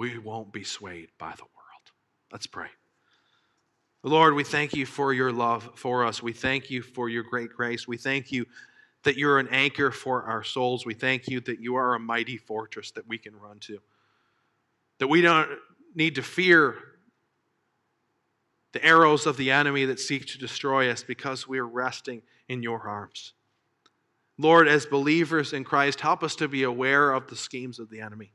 we 0.00 0.16
won't 0.16 0.50
be 0.50 0.64
swayed 0.64 1.10
by 1.18 1.30
the 1.36 1.42
world. 1.42 1.90
Let's 2.32 2.46
pray. 2.46 2.68
Lord, 4.02 4.32
we 4.32 4.44
thank 4.44 4.72
you 4.72 4.86
for 4.86 5.12
your 5.12 5.30
love 5.30 5.72
for 5.74 6.06
us. 6.06 6.22
We 6.22 6.32
thank 6.32 6.70
you 6.70 6.80
for 6.80 7.10
your 7.10 7.22
great 7.22 7.52
grace. 7.52 7.86
We 7.86 7.98
thank 7.98 8.32
you 8.32 8.46
that 9.02 9.18
you're 9.18 9.38
an 9.38 9.48
anchor 9.48 9.90
for 9.90 10.22
our 10.22 10.42
souls. 10.42 10.86
We 10.86 10.94
thank 10.94 11.28
you 11.28 11.40
that 11.40 11.60
you 11.60 11.74
are 11.74 11.94
a 11.94 11.98
mighty 11.98 12.38
fortress 12.38 12.92
that 12.92 13.06
we 13.06 13.18
can 13.18 13.36
run 13.36 13.58
to. 13.58 13.78
That 15.00 15.08
we 15.08 15.20
don't 15.20 15.50
need 15.94 16.14
to 16.14 16.22
fear 16.22 16.76
the 18.72 18.82
arrows 18.82 19.26
of 19.26 19.36
the 19.36 19.50
enemy 19.50 19.84
that 19.84 20.00
seek 20.00 20.24
to 20.28 20.38
destroy 20.38 20.90
us 20.90 21.02
because 21.02 21.46
we 21.46 21.58
are 21.58 21.68
resting 21.68 22.22
in 22.48 22.62
your 22.62 22.88
arms. 22.88 23.34
Lord, 24.38 24.66
as 24.66 24.86
believers 24.86 25.52
in 25.52 25.62
Christ, 25.62 26.00
help 26.00 26.22
us 26.22 26.34
to 26.36 26.48
be 26.48 26.62
aware 26.62 27.12
of 27.12 27.26
the 27.26 27.36
schemes 27.36 27.78
of 27.78 27.90
the 27.90 28.00
enemy. 28.00 28.32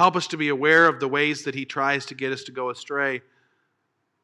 Help 0.00 0.16
us 0.16 0.28
to 0.28 0.38
be 0.38 0.48
aware 0.48 0.86
of 0.86 0.98
the 0.98 1.06
ways 1.06 1.44
that 1.44 1.54
he 1.54 1.66
tries 1.66 2.06
to 2.06 2.14
get 2.14 2.32
us 2.32 2.42
to 2.44 2.52
go 2.52 2.70
astray. 2.70 3.20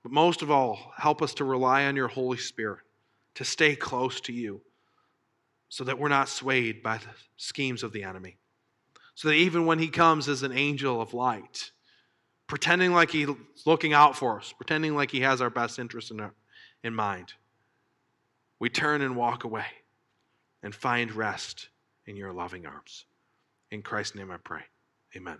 But 0.03 0.11
most 0.11 0.41
of 0.41 0.51
all, 0.51 0.95
help 0.97 1.21
us 1.21 1.35
to 1.35 1.45
rely 1.45 1.85
on 1.85 1.97
your 1.97 2.09
Holy 2.09 2.39
Spirit, 2.39 2.81
to 3.35 3.45
stay 3.45 3.77
close 3.77 4.19
to 4.23 4.33
you, 4.33 4.63
so 5.69 5.85
that 5.85 5.99
we're 5.99 6.09
not 6.09 6.31
swayed 6.31 6.83
by 6.83 6.97
the 6.97 7.11
schemes 7.37 7.83
of 7.83 7.93
the 7.93 8.05
enemy. 8.05 8.39
So 9.17 9.29
that 9.29 9.35
even 9.35 9.67
when 9.67 9.79
he 9.79 9.89
comes 9.89 10.31
as 10.31 10.43
an 10.43 10.53
angel 10.53 10.99
of 10.99 11.13
light, 11.13 11.73
pretending 12.47 12.95
like 12.95 13.11
he's 13.11 13.29
looking 13.67 13.93
out 13.93 14.17
for 14.17 14.39
us, 14.39 14.55
pretending 14.57 14.95
like 14.95 15.11
he 15.11 15.21
has 15.21 15.43
our 15.43 15.51
best 15.51 15.79
interest 15.79 16.11
in, 16.11 16.21
our, 16.21 16.33
in 16.85 16.95
mind, 16.95 17.35
we 18.59 18.71
turn 18.71 19.03
and 19.03 19.15
walk 19.15 19.45
away 19.45 19.67
and 20.63 20.75
find 20.75 21.13
rest 21.13 21.69
in 22.07 22.17
your 22.17 22.33
loving 22.33 22.65
arms. 22.65 23.05
In 23.71 23.83
Christ's 23.83 24.15
name 24.15 24.31
I 24.31 24.39
pray. 24.39 24.63
Amen. 25.15 25.37